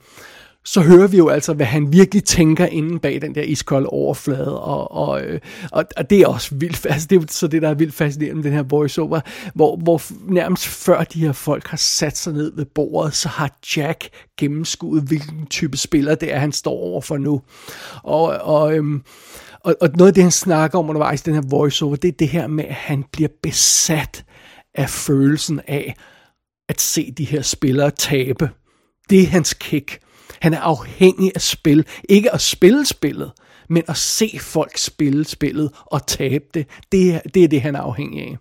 så 0.66 0.81
hører 0.81 1.07
vi 1.07 1.16
jo 1.16 1.28
altså, 1.28 1.55
hvad 1.55 1.66
han 1.66 1.93
virkelig 1.93 2.25
tænker 2.25 2.66
inden 2.66 2.99
bag 2.99 3.23
den 3.23 3.35
der 3.35 3.43
iskolde 3.43 3.88
overflade, 3.88 4.61
og, 4.61 4.93
og, 4.93 5.23
øh, 5.23 5.40
og, 5.73 5.85
og 5.97 6.11
det 6.11 6.21
er 6.21 6.26
også 6.26 6.55
vildt, 6.55 6.87
altså 6.90 7.07
det 7.11 7.23
er 7.23 7.26
så 7.28 7.47
det, 7.47 7.62
der 7.62 7.69
er 7.69 7.75
vildt 7.75 7.95
fascinerende 7.95 8.37
med 8.37 8.45
den 8.45 8.52
her 8.52 8.62
voiceover, 8.62 9.21
hvor, 9.55 9.76
hvor 9.76 10.02
nærmest 10.33 10.66
før 10.66 11.05
de 11.05 11.21
her 11.21 11.33
folk 11.33 11.66
har 11.66 11.76
sat 11.76 12.16
sig 12.16 12.33
ned 12.33 12.52
ved 12.57 12.64
bordet, 12.64 13.14
så 13.14 13.28
har 13.28 13.59
Jack 13.76 14.09
gennemskuet, 14.38 15.02
hvilken 15.02 15.47
type 15.47 15.76
spiller 15.76 16.14
det 16.14 16.35
er, 16.35 16.38
han 16.38 16.52
står 16.52 16.73
over 16.73 17.00
for 17.00 17.16
nu. 17.16 17.43
Og, 18.02 18.26
og 18.26 18.76
øhm, 18.76 19.02
og, 19.66 19.76
og 19.80 19.88
noget 19.96 20.08
af 20.08 20.14
det, 20.14 20.23
han 20.23 20.32
snakker 20.32 20.78
om 20.78 20.88
undervejs 20.88 21.20
i 21.20 21.24
den 21.24 21.35
her 21.35 21.42
voiceover, 21.50 21.96
det 21.96 22.09
er 22.09 22.12
det 22.12 22.29
her 22.29 22.46
med, 22.46 22.64
at 22.64 22.74
han 22.74 23.05
bliver 23.12 23.29
besat 23.42 24.24
af 24.74 24.90
følelsen 24.90 25.61
af 25.66 25.94
at 26.68 26.81
se 26.81 27.12
de 27.12 27.24
her 27.24 27.42
spillere 27.42 27.90
tabe. 27.90 28.50
Det 29.11 29.22
er 29.22 29.26
hans 29.26 29.55
kick. 29.55 29.98
Han 30.40 30.55
er 30.55 30.61
afhængig 30.61 31.33
af 31.35 31.40
spil. 31.40 31.87
Ikke 32.09 32.35
at 32.35 32.40
spille 32.40 32.87
spillet, 32.87 33.33
men 33.68 33.83
at 33.88 33.96
se 33.96 34.38
folk 34.40 34.79
spille 34.79 35.24
spillet 35.24 35.70
og 35.85 36.07
tabe 36.07 36.44
det. 36.55 36.66
Det 36.92 37.14
er 37.14 37.20
det, 37.35 37.44
er 37.44 37.48
det 37.48 37.62
han 37.62 37.74
er 37.74 37.81
afhængig 37.81 38.22
af. 38.22 38.37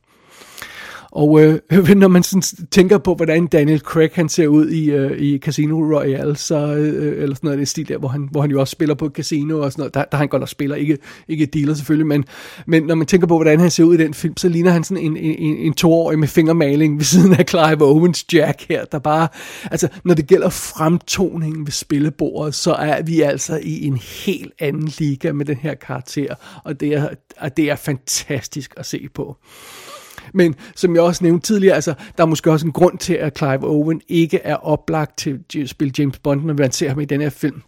Og 1.15 1.41
øh, 1.41 1.59
når 1.95 2.07
man 2.07 2.23
sådan 2.23 2.67
tænker 2.71 2.97
på, 2.97 3.15
hvordan 3.15 3.47
Daniel 3.47 3.79
Craig 3.79 4.09
han 4.13 4.29
ser 4.29 4.47
ud 4.47 4.69
i, 4.69 4.91
øh, 4.91 5.21
i 5.21 5.39
Casino 5.39 5.75
Royale, 5.75 6.35
så, 6.35 6.55
øh, 6.55 6.77
øh 6.77 7.23
eller 7.23 7.35
sådan 7.35 7.39
noget 7.43 7.53
af 7.53 7.57
det 7.57 7.67
stil 7.67 7.87
der, 7.87 7.97
hvor 7.97 8.07
han, 8.07 8.27
hvor 8.31 8.41
han 8.41 8.51
jo 8.51 8.59
også 8.59 8.71
spiller 8.71 8.95
på 8.95 9.09
casino 9.09 9.59
og 9.59 9.71
sådan 9.71 9.81
noget, 9.81 9.93
der, 9.93 10.03
der 10.11 10.17
han 10.17 10.27
godt 10.27 10.39
nok 10.39 10.49
spiller, 10.49 10.75
ikke, 10.75 10.97
ikke 11.27 11.45
dealer 11.45 11.73
selvfølgelig, 11.73 12.07
men, 12.07 12.25
men 12.65 12.83
når 12.83 12.95
man 12.95 13.07
tænker 13.07 13.27
på, 13.27 13.35
hvordan 13.35 13.59
han 13.59 13.71
ser 13.71 13.83
ud 13.83 13.93
i 13.93 13.97
den 13.97 14.13
film, 14.13 14.37
så 14.37 14.49
ligner 14.49 14.71
han 14.71 14.83
sådan 14.83 15.03
en, 15.03 15.17
en, 15.17 15.35
en, 15.37 15.57
en 15.57 15.73
toårig 15.73 16.19
med 16.19 16.27
fingermaling 16.27 16.97
ved 16.97 17.05
siden 17.05 17.33
af 17.33 17.45
Clive 17.49 17.85
Owens 17.85 18.25
Jack 18.33 18.65
her, 18.69 18.85
der 18.85 18.99
bare, 18.99 19.27
altså 19.71 19.87
når 20.03 20.13
det 20.13 20.27
gælder 20.27 20.49
fremtoningen 20.49 21.65
ved 21.65 21.71
spillebordet, 21.71 22.55
så 22.55 22.73
er 22.73 23.01
vi 23.01 23.21
altså 23.21 23.59
i 23.63 23.85
en 23.85 23.97
helt 24.25 24.53
anden 24.59 24.91
liga 24.99 25.31
med 25.31 25.45
den 25.45 25.57
her 25.57 25.73
karakter, 25.73 26.35
og 26.63 26.79
det 26.79 26.93
er, 26.93 27.07
og 27.37 27.57
det 27.57 27.69
er 27.69 27.75
fantastisk 27.75 28.73
at 28.77 28.85
se 28.85 29.07
på. 29.13 29.37
Men 30.33 30.55
som 30.75 30.95
jeg 30.95 31.03
også 31.03 31.23
nævnte 31.23 31.47
tidligere, 31.47 31.75
altså, 31.75 31.93
der 32.17 32.23
er 32.23 32.27
måske 32.27 32.51
også 32.51 32.65
en 32.65 32.71
grund 32.71 32.97
til, 32.97 33.13
at 33.13 33.37
Clive 33.37 33.67
Owen 33.67 34.01
ikke 34.07 34.39
er 34.43 34.55
oplagt 34.55 35.17
til 35.17 35.61
at 35.61 35.69
spille 35.69 35.93
James 35.99 36.19
Bond, 36.19 36.43
når 36.43 36.53
man 36.53 36.71
ser 36.71 36.89
ham 36.89 36.99
i 36.99 37.05
den 37.05 37.21
her 37.21 37.29
film 37.29 37.61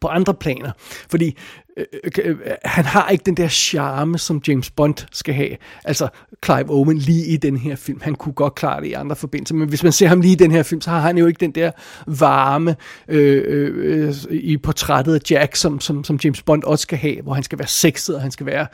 på 0.00 0.08
andre 0.08 0.34
planer. 0.34 0.72
Fordi 1.10 1.36
øh, 1.76 1.84
øh, 2.04 2.30
øh, 2.30 2.36
han 2.64 2.84
har 2.84 3.08
ikke 3.08 3.22
den 3.26 3.36
der 3.36 3.48
charme, 3.48 4.18
som 4.18 4.42
James 4.48 4.70
Bond 4.70 4.94
skal 5.12 5.34
have. 5.34 5.56
Altså 5.84 6.08
Clive 6.44 6.70
Owen 6.70 6.98
lige 6.98 7.26
i 7.26 7.36
den 7.36 7.56
her 7.56 7.76
film. 7.76 8.00
Han 8.02 8.14
kunne 8.14 8.32
godt 8.32 8.54
klare 8.54 8.80
det 8.80 8.86
i 8.86 8.92
andre 8.92 9.16
forbindelser, 9.16 9.54
men 9.54 9.68
hvis 9.68 9.82
man 9.82 9.92
ser 9.92 10.08
ham 10.08 10.20
lige 10.20 10.32
i 10.32 10.36
den 10.36 10.50
her 10.50 10.62
film, 10.62 10.80
så 10.80 10.90
har 10.90 11.00
han 11.00 11.18
jo 11.18 11.26
ikke 11.26 11.40
den 11.40 11.50
der 11.50 11.70
varme 12.06 12.76
øh, 13.08 13.68
øh, 13.76 14.14
i 14.30 14.56
portrættet 14.56 15.14
af 15.14 15.30
Jack, 15.30 15.56
som, 15.56 15.80
som, 15.80 16.04
som 16.04 16.18
James 16.24 16.42
Bond 16.42 16.62
også 16.62 16.82
skal 16.82 16.98
have, 16.98 17.22
hvor 17.22 17.34
han 17.34 17.42
skal 17.42 17.58
være 17.58 17.68
sexet, 17.68 18.14
og 18.14 18.22
han 18.22 18.30
skal 18.30 18.46
være, 18.46 18.66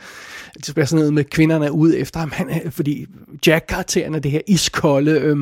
det 0.53 0.65
skal 0.65 0.75
være 0.75 0.85
sådan 0.85 0.99
noget 0.99 1.13
med 1.13 1.23
kvinderne 1.23 1.71
ude 1.71 1.97
efter 1.97 2.19
ham. 2.19 2.31
Han, 2.31 2.71
fordi 2.71 3.05
Jack-karakteren 3.47 4.15
er 4.15 4.19
det 4.19 4.31
her 4.31 4.41
iskolde... 4.47 5.11
Øh, 5.11 5.37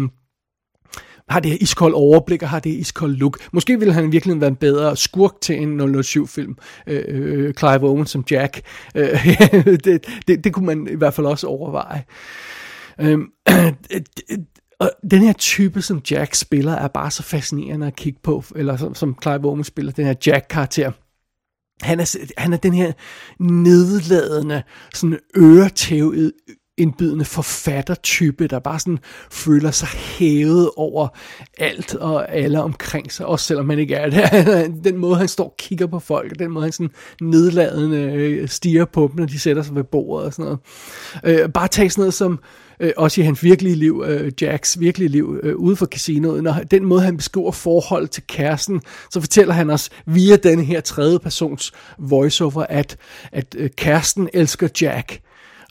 har 1.32 1.40
det 1.40 1.52
her 1.52 1.58
iskold 1.62 1.94
overblik 1.94 2.44
og 2.44 2.50
har 2.50 2.60
det 2.60 2.70
iskold 2.70 3.16
look. 3.16 3.40
Måske 3.52 3.80
ville 3.80 3.94
han 3.94 4.12
virkelig 4.12 4.42
være 4.42 4.48
en 4.48 4.56
bedre 4.56 4.98
skurk 4.98 5.42
til 5.42 5.62
en 5.62 6.00
007-film. 6.00 6.58
Øh, 6.88 7.04
øh, 7.08 7.54
Clive 7.54 7.84
Owen 7.84 8.06
som 8.06 8.24
Jack. 8.32 8.62
Øh, 8.96 9.28
det, 9.86 10.06
det, 10.28 10.44
det 10.44 10.54
kunne 10.54 10.66
man 10.66 10.88
i 10.92 10.96
hvert 10.96 11.14
fald 11.14 11.28
også 11.28 11.48
overveje. 11.48 12.04
Øh, 13.00 13.20
og 14.80 14.92
den 15.12 15.22
her 15.22 15.34
type, 15.34 15.82
som 15.82 16.02
Jack 16.12 16.36
spiller, 16.36 16.72
er 16.72 16.88
bare 16.88 17.12
så 17.12 17.24
fascinerende 17.24 17.88
at 17.88 17.96
kigge 17.96 18.20
på, 18.24 18.44
eller 18.56 18.78
som, 18.78 18.96
som 18.96 19.18
Clive 19.22 19.46
Owen 19.46 19.64
spiller, 19.64 19.92
den 19.92 20.06
her 20.06 20.16
Jack-karakter. 20.26 20.92
Han 21.82 22.00
er, 22.00 22.18
han 22.38 22.54
er 22.54 22.58
den 22.58 22.74
her 22.74 22.92
nedladende, 23.40 24.64
sådan 24.94 25.20
øretævede, 25.38 26.32
indbydende 26.82 27.26
forfattertype, 27.26 28.48
der 28.48 28.60
bare 28.60 28.80
sådan 28.80 29.00
føler 29.32 29.72
sig 29.72 29.88
hævet 29.88 30.70
over 30.76 31.08
alt 31.58 31.96
og 31.96 32.36
alle 32.36 32.62
omkring 32.62 33.12
sig, 33.12 33.26
også 33.26 33.46
selvom 33.46 33.66
man 33.66 33.80
ikke 33.80 33.96
er 33.96 34.10
det. 34.10 34.84
Den 34.84 34.98
måde, 34.98 35.16
han 35.16 35.28
står 35.28 35.44
og 35.44 35.56
kigger 35.58 35.88
på 35.88 36.00
folk, 36.00 36.40
den 36.40 36.52
måde, 36.52 36.64
han 36.66 36.72
sådan 36.72 36.92
nedladende 37.22 37.98
øh, 37.98 38.50
stiger 38.50 38.86
på 38.86 39.08
dem, 39.12 39.20
når 39.20 39.26
de 39.26 39.40
sætter 39.40 39.64
sig 39.64 39.76
ved 39.76 39.84
bordet 39.84 40.26
og 40.26 40.34
sådan 40.34 40.46
noget. 41.24 41.42
Øh, 41.42 41.50
bare 41.50 41.68
tag 41.68 41.92
sådan 41.92 42.02
noget 42.02 42.14
som, 42.14 42.40
øh, 42.80 42.92
også 42.98 43.22
i 43.22 43.24
hans 43.24 43.44
virkelige 43.44 43.76
liv, 43.76 44.04
øh, 44.08 44.32
Jacks 44.42 44.80
virkelige 44.80 45.10
liv, 45.10 45.40
øh, 45.44 45.56
ude 45.56 45.76
for 45.76 45.86
casinoet, 45.86 46.44
når 46.44 46.54
den 46.72 46.86
måde, 46.86 47.02
han 47.02 47.18
beskriver 47.18 47.52
forhold 47.52 48.08
til 48.08 48.24
kæresten, 48.28 48.82
så 49.12 49.20
fortæller 49.20 49.54
han 49.54 49.70
os 49.70 49.90
via 50.06 50.36
den 50.36 50.60
her 50.60 50.82
tredje 50.82 51.20
persons 51.20 51.72
voiceover, 52.00 52.66
at, 52.70 52.98
at 53.32 53.56
kæresten 53.78 54.30
elsker 54.34 54.68
Jack, 54.82 55.22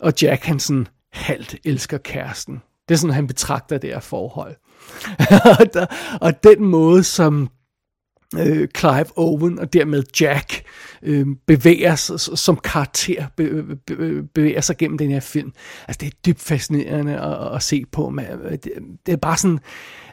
og 0.00 0.12
Jack 0.22 0.44
han 0.44 0.58
sådan 0.58 0.86
halvt 1.12 1.56
elsker 1.64 1.98
kæresten. 1.98 2.62
Det 2.88 2.94
er 2.94 2.98
sådan, 2.98 3.14
han 3.14 3.26
betragter 3.26 3.78
det 3.78 3.90
her 3.90 4.00
forhold. 4.00 4.56
og, 5.60 5.74
der, 5.74 5.86
og 6.20 6.44
den 6.44 6.64
måde, 6.64 7.04
som 7.04 7.50
øh, 8.38 8.68
Clive 8.76 9.06
Owen 9.16 9.58
og 9.58 9.72
dermed 9.72 10.02
Jack 10.20 10.62
øh, 11.02 11.26
bevæger 11.46 11.94
sig 11.94 12.20
som 12.20 12.56
karakter, 12.56 13.26
be, 13.36 13.62
be, 13.86 14.22
bevæger 14.22 14.60
sig 14.60 14.76
gennem 14.76 14.98
den 14.98 15.10
her 15.10 15.20
film. 15.20 15.52
Altså 15.88 15.98
det 16.00 16.06
er 16.06 16.16
dybt 16.26 16.40
fascinerende 16.40 17.20
at, 17.20 17.54
at 17.54 17.62
se 17.62 17.84
på. 17.92 18.10
Man, 18.10 18.26
øh, 18.26 18.52
det, 18.52 18.72
det 19.06 19.12
er 19.12 19.16
bare 19.16 19.36
sådan, 19.36 19.58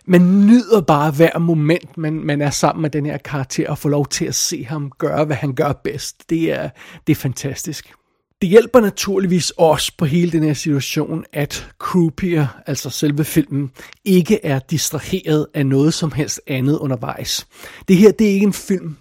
man 0.06 0.22
nyder 0.22 0.82
bare 0.82 1.12
hver 1.12 1.40
moment, 1.40 1.98
man, 1.98 2.14
man 2.14 2.42
er 2.42 2.50
sammen 2.50 2.82
med 2.82 2.90
den 2.90 3.06
her 3.06 3.18
karakter 3.18 3.70
og 3.70 3.78
får 3.78 3.90
lov 3.90 4.08
til 4.08 4.26
at 4.26 4.36
se 4.36 4.66
ham 4.66 4.92
gøre, 4.98 5.26
hvad 5.26 5.36
han 5.36 5.54
gør 5.54 5.72
bedst. 5.84 6.30
Det 6.30 6.52
er, 6.52 6.70
det 7.08 7.14
er 7.14 7.22
fantastisk. 7.22 7.94
Det 8.42 8.50
hjælper 8.50 8.80
naturligvis 8.80 9.50
også 9.50 9.92
på 9.98 10.06
hele 10.06 10.32
den 10.32 10.44
her 10.44 10.54
situation, 10.54 11.26
at 11.34 11.70
Croupier, 11.80 12.48
altså 12.66 12.90
selve 12.90 13.24
filmen, 13.24 13.72
ikke 14.06 14.46
er 14.46 14.60
distraheret 14.60 15.48
af 15.54 15.66
noget 15.66 15.94
som 15.94 16.12
helst 16.12 16.42
andet 16.48 16.78
undervejs. 16.78 17.48
Det 17.88 17.98
her, 17.98 18.12
det 18.12 18.30
er 18.30 18.34
ikke 18.34 18.46
en 18.46 18.54
film, 18.54 18.98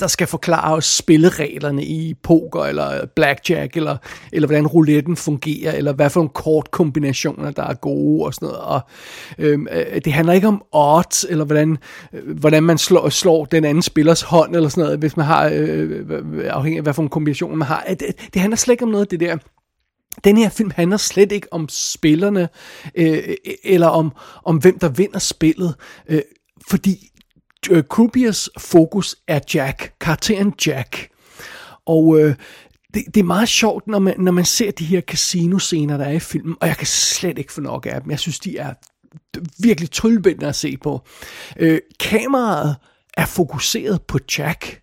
der 0.00 0.06
skal 0.06 0.26
forklare 0.26 0.74
os 0.74 0.84
spillereglerne 0.84 1.84
i 1.84 2.14
poker, 2.22 2.64
eller 2.64 3.06
blackjack, 3.16 3.76
eller, 3.76 3.96
eller 4.32 4.46
hvordan 4.46 4.66
rouletten 4.66 5.16
fungerer, 5.16 5.72
eller 5.72 5.92
hvad 5.92 6.10
for 6.10 6.20
nogle 6.20 6.30
kortkombinationer, 6.30 7.50
der 7.50 7.62
er 7.62 7.74
gode, 7.74 8.26
og 8.26 8.34
sådan 8.34 8.46
noget. 8.46 8.60
Og, 8.60 8.80
øhm, 9.38 9.66
øh, 9.70 10.00
det 10.04 10.12
handler 10.12 10.32
ikke 10.32 10.48
om 10.48 10.62
odds, 10.72 11.24
eller 11.24 11.44
hvordan, 11.44 11.78
øh, 12.12 12.38
hvordan 12.38 12.62
man 12.62 12.78
slår, 12.78 13.08
slår 13.08 13.44
den 13.44 13.64
anden 13.64 13.82
spillers 13.82 14.22
hånd, 14.22 14.56
eller 14.56 14.68
sådan 14.68 14.84
noget, 14.84 14.98
hvis 14.98 15.16
man 15.16 15.26
har, 15.26 15.50
øh, 15.52 15.90
øh 16.08 16.44
afhængig 16.44 16.78
af 16.78 16.82
hvad 16.82 16.94
for 16.94 17.02
en 17.02 17.08
kombination 17.08 17.56
man 17.56 17.68
har. 17.68 17.84
Det, 17.88 18.30
det 18.34 18.40
handler 18.40 18.56
slet 18.56 18.72
ikke 18.72 18.84
om 18.84 18.90
noget 18.90 19.04
af 19.04 19.08
det 19.08 19.20
der. 19.20 19.36
Den 20.24 20.36
her 20.36 20.48
film 20.48 20.70
handler 20.74 20.96
slet 20.96 21.32
ikke 21.32 21.52
om 21.52 21.68
spillerne, 21.68 22.48
øh, 22.94 23.12
øh 23.28 23.34
eller 23.64 23.86
om, 23.86 24.12
om 24.44 24.56
hvem 24.56 24.78
der 24.78 24.88
vinder 24.88 25.18
spillet, 25.18 25.74
øh, 26.08 26.22
fordi 26.68 27.10
øh, 27.70 27.84
fokus 28.58 29.16
er 29.28 29.40
Jack, 29.54 29.92
karakteren 30.00 30.54
Jack. 30.66 31.08
Og 31.86 32.20
øh, 32.20 32.34
det, 32.94 33.04
det 33.14 33.20
er 33.20 33.24
meget 33.24 33.48
sjovt, 33.48 33.86
når 33.86 33.98
man, 33.98 34.14
når 34.18 34.32
man 34.32 34.44
ser 34.44 34.70
de 34.70 34.84
her 34.84 35.00
casino-scener, 35.00 35.96
der 35.96 36.04
er 36.04 36.12
i 36.12 36.18
filmen, 36.18 36.56
og 36.60 36.68
jeg 36.68 36.76
kan 36.76 36.86
slet 36.86 37.38
ikke 37.38 37.52
få 37.52 37.60
nok 37.60 37.86
af 37.90 38.00
dem. 38.02 38.10
Jeg 38.10 38.18
synes, 38.18 38.40
de 38.40 38.58
er 38.58 38.74
virkelig 39.58 39.90
tryllbindende 39.90 40.48
at 40.48 40.56
se 40.56 40.76
på. 40.76 41.06
Øh, 41.58 41.78
kameraet 42.00 42.76
er 43.16 43.26
fokuseret 43.26 44.02
på 44.02 44.18
Jack, 44.38 44.80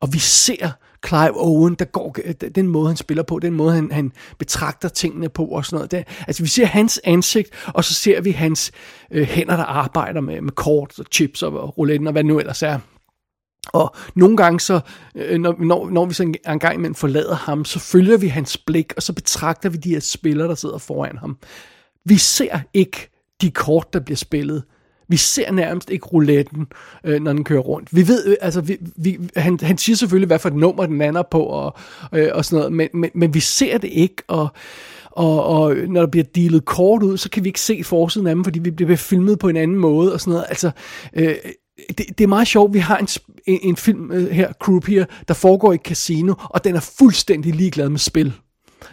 og 0.00 0.12
vi 0.12 0.18
ser 0.18 0.70
Clive 1.06 1.44
Owen, 1.44 1.74
der 1.74 1.84
går, 1.84 2.16
øh, 2.24 2.34
den 2.54 2.68
måde 2.68 2.86
han 2.86 2.96
spiller 2.96 3.22
på, 3.22 3.38
den 3.38 3.54
måde 3.54 3.74
han, 3.74 3.92
han 3.92 4.12
betragter 4.38 4.88
tingene 4.88 5.28
på 5.28 5.44
og 5.44 5.64
sådan 5.64 5.76
noget. 5.76 5.90
Det, 5.90 6.04
altså 6.26 6.42
vi 6.42 6.48
ser 6.48 6.66
hans 6.66 7.00
ansigt, 7.04 7.50
og 7.66 7.84
så 7.84 7.94
ser 7.94 8.20
vi 8.20 8.30
hans 8.30 8.72
øh, 9.10 9.26
hænder, 9.26 9.56
der 9.56 9.64
arbejder 9.64 10.20
med, 10.20 10.40
med 10.40 10.52
kort 10.52 10.98
og 10.98 11.04
chips 11.12 11.42
og 11.42 11.78
rouletten 11.78 12.06
og 12.06 12.12
hvad 12.12 12.24
nu 12.24 12.38
ellers 12.38 12.62
er. 12.62 12.78
Og 13.68 13.94
nogle 14.14 14.36
gange 14.36 14.60
så, 14.60 14.80
øh, 15.14 15.38
når, 15.38 15.56
når, 15.58 15.90
når 15.90 16.06
vi 16.06 16.14
så 16.14 16.22
en, 16.22 16.34
en 16.48 16.58
gang 16.58 16.74
imellem 16.74 16.94
forlader 16.94 17.34
ham, 17.34 17.64
så 17.64 17.78
følger 17.78 18.16
vi 18.16 18.26
hans 18.26 18.58
blik, 18.58 18.92
og 18.96 19.02
så 19.02 19.12
betragter 19.12 19.68
vi 19.68 19.76
de 19.76 19.90
her 19.90 20.00
spillere, 20.00 20.48
der 20.48 20.54
sidder 20.54 20.78
foran 20.78 21.18
ham. 21.18 21.38
Vi 22.04 22.16
ser 22.16 22.58
ikke 22.74 23.10
de 23.40 23.50
kort, 23.50 23.92
der 23.92 24.00
bliver 24.00 24.16
spillet. 24.16 24.62
Vi 25.12 25.16
ser 25.16 25.52
nærmest 25.52 25.90
ikke 25.90 26.06
rouletten, 26.06 26.66
øh, 27.04 27.20
når 27.20 27.32
den 27.32 27.44
kører 27.44 27.60
rundt. 27.60 27.96
Vi 27.96 28.08
ved, 28.08 28.26
øh, 28.26 28.36
altså, 28.40 28.60
vi, 28.60 28.78
vi, 28.96 29.18
han, 29.36 29.58
han 29.62 29.78
siger 29.78 29.96
selvfølgelig, 29.96 30.26
hvad 30.26 30.38
for 30.38 30.48
et 30.48 30.54
nummer 30.54 30.86
den 30.86 30.98
lander 30.98 31.22
på, 31.30 31.42
og, 31.42 31.76
øh, 32.12 32.28
og 32.32 32.44
sådan 32.44 32.56
noget, 32.56 32.72
men, 32.72 32.88
men, 32.94 33.10
men 33.14 33.34
vi 33.34 33.40
ser 33.40 33.78
det 33.78 33.90
ikke, 33.92 34.22
og, 34.28 34.48
og, 35.10 35.44
og 35.44 35.76
når 35.88 36.00
der 36.00 36.06
bliver 36.06 36.24
dealet 36.24 36.64
kort 36.64 37.02
ud, 37.02 37.16
så 37.16 37.30
kan 37.30 37.44
vi 37.44 37.48
ikke 37.48 37.60
se 37.60 37.84
forsiden 37.84 38.26
af 38.26 38.34
dem, 38.34 38.44
fordi 38.44 38.58
vi 38.58 38.70
bliver 38.70 38.96
filmet 38.96 39.38
på 39.38 39.48
en 39.48 39.56
anden 39.56 39.76
måde, 39.76 40.12
og 40.12 40.20
sådan 40.20 40.30
noget. 40.30 40.46
Altså, 40.48 40.70
øh, 41.16 41.34
det, 41.88 42.18
det 42.18 42.24
er 42.24 42.28
meget 42.28 42.48
sjovt, 42.48 42.74
vi 42.74 42.78
har 42.78 42.98
en, 42.98 43.08
en, 43.46 43.58
en 43.62 43.76
film 43.76 44.12
øh, 44.12 44.30
her, 44.30 44.52
Croupier, 44.52 45.04
der 45.28 45.34
foregår 45.34 45.72
i 45.72 45.74
et 45.74 45.80
casino, 45.80 46.34
og 46.38 46.64
den 46.64 46.76
er 46.76 46.92
fuldstændig 46.98 47.54
ligeglad 47.54 47.88
med 47.88 47.98
spil. 47.98 48.32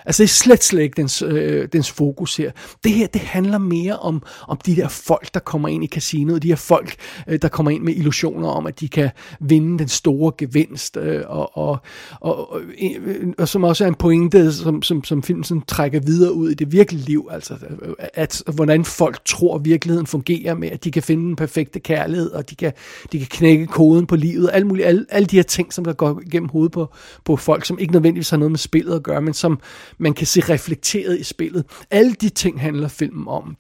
Altså 0.09 0.23
det 0.23 0.29
er 0.29 0.33
slet, 0.33 0.63
slet 0.63 0.81
ikke 0.81 1.01
dens, 1.01 1.21
øh, 1.21 1.67
dens 1.73 1.91
fokus 1.91 2.37
her. 2.37 2.51
Det 2.83 2.91
her, 2.91 3.07
det 3.07 3.21
handler 3.21 3.57
mere 3.57 3.97
om, 3.97 4.23
om 4.47 4.57
de 4.65 4.75
der 4.75 4.87
folk, 4.87 5.33
der 5.33 5.39
kommer 5.39 5.67
ind 5.67 5.83
i 5.83 5.87
casinoet, 5.87 6.43
de 6.43 6.47
her 6.47 6.55
folk, 6.55 6.95
øh, 7.27 7.39
der 7.41 7.47
kommer 7.47 7.71
ind 7.71 7.83
med 7.83 7.93
illusioner 7.93 8.49
om, 8.49 8.67
at 8.67 8.79
de 8.79 8.87
kan 8.89 9.09
vinde 9.39 9.79
den 9.79 9.87
store 9.87 10.31
gevinst, 10.37 10.97
øh, 10.97 11.23
og, 11.27 11.57
og, 11.57 11.77
og, 12.19 12.51
og, 12.51 12.61
øh, 12.81 13.33
og 13.37 13.47
som 13.47 13.63
også 13.63 13.83
er 13.83 13.87
en 13.87 13.95
pointe, 13.95 14.53
som, 14.53 14.81
som, 14.81 15.03
som 15.03 15.23
filmen 15.23 15.43
sådan 15.43 15.63
trækker 15.67 15.99
videre 15.99 16.33
ud 16.33 16.49
i 16.49 16.53
det 16.53 16.71
virkelige 16.71 17.05
liv, 17.05 17.29
altså 17.31 17.53
at, 17.99 18.11
at 18.13 18.55
hvordan 18.55 18.85
folk 18.85 19.25
tror, 19.25 19.55
at 19.55 19.65
virkeligheden 19.65 20.07
fungerer 20.07 20.55
med, 20.55 20.71
at 20.71 20.83
de 20.83 20.91
kan 20.91 21.03
finde 21.03 21.23
den 21.23 21.35
perfekte 21.35 21.79
kærlighed, 21.79 22.31
og 22.31 22.49
de 22.49 22.55
kan, 22.55 22.73
de 23.11 23.19
kan 23.19 23.27
knække 23.27 23.67
koden 23.67 24.05
på 24.05 24.15
livet, 24.15 24.49
alle, 24.53 24.67
mulige, 24.67 24.85
alle, 24.85 25.05
alle 25.09 25.25
de 25.25 25.35
her 25.35 25.43
ting, 25.43 25.73
som 25.73 25.85
der 25.85 25.93
går 25.93 26.21
igennem 26.25 26.49
hovedet 26.49 26.71
på, 26.71 26.93
på 27.25 27.35
folk, 27.35 27.65
som 27.65 27.79
ikke 27.79 27.93
nødvendigvis 27.93 28.29
har 28.29 28.37
noget 28.37 28.51
med 28.51 28.59
spillet 28.59 28.95
at 28.95 29.03
gøre, 29.03 29.21
men 29.21 29.33
som 29.33 29.59
man 29.99 30.13
kan 30.13 30.27
se 30.27 30.41
reflekteret 30.41 31.19
i 31.19 31.23
spillet. 31.23 31.65
Alle 31.91 32.13
de 32.13 32.29
ting 32.29 32.61
handler 32.61 32.87
filmen 32.87 33.27
om. 33.27 33.57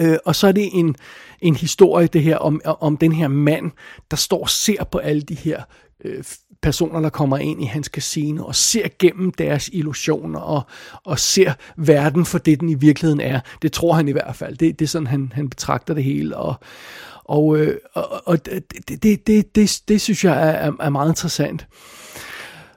Øh, 0.00 0.16
og 0.24 0.36
så 0.36 0.46
er 0.46 0.52
det 0.52 0.68
en, 0.72 0.96
en 1.42 1.56
historie, 1.56 2.06
det 2.06 2.22
her, 2.22 2.36
om, 2.36 2.60
om 2.64 2.96
den 2.96 3.12
her 3.12 3.28
mand, 3.28 3.70
der 4.10 4.16
står 4.16 4.40
og 4.40 4.50
ser 4.50 4.84
på 4.84 4.98
alle 4.98 5.22
de 5.22 5.34
her 5.34 5.62
øh, 6.04 6.24
personer, 6.62 7.00
der 7.00 7.08
kommer 7.08 7.38
ind 7.38 7.62
i 7.62 7.64
hans 7.64 7.86
casino, 7.86 8.44
og 8.44 8.54
ser 8.54 8.88
gennem 8.98 9.32
deres 9.32 9.70
illusioner, 9.72 10.40
og, 10.40 10.62
og 11.04 11.18
ser 11.18 11.52
verden 11.76 12.26
for 12.26 12.38
det, 12.38 12.60
den 12.60 12.68
i 12.68 12.74
virkeligheden 12.74 13.20
er. 13.20 13.40
Det 13.62 13.72
tror 13.72 13.92
han 13.92 14.08
i 14.08 14.12
hvert 14.12 14.36
fald. 14.36 14.56
Det, 14.56 14.78
det 14.78 14.84
er 14.84 14.88
sådan, 14.88 15.06
han, 15.06 15.32
han 15.34 15.48
betragter 15.48 15.94
det 15.94 16.04
hele. 16.04 16.36
Og, 16.36 16.54
og, 17.24 17.56
øh, 17.56 17.78
og, 17.94 18.22
og 18.26 18.46
det, 18.46 18.88
det, 18.88 19.26
det, 19.26 19.54
det, 19.56 19.82
det 19.88 20.00
synes 20.00 20.24
jeg 20.24 20.48
er, 20.48 20.72
er 20.80 20.90
meget 20.90 21.10
interessant. 21.10 21.66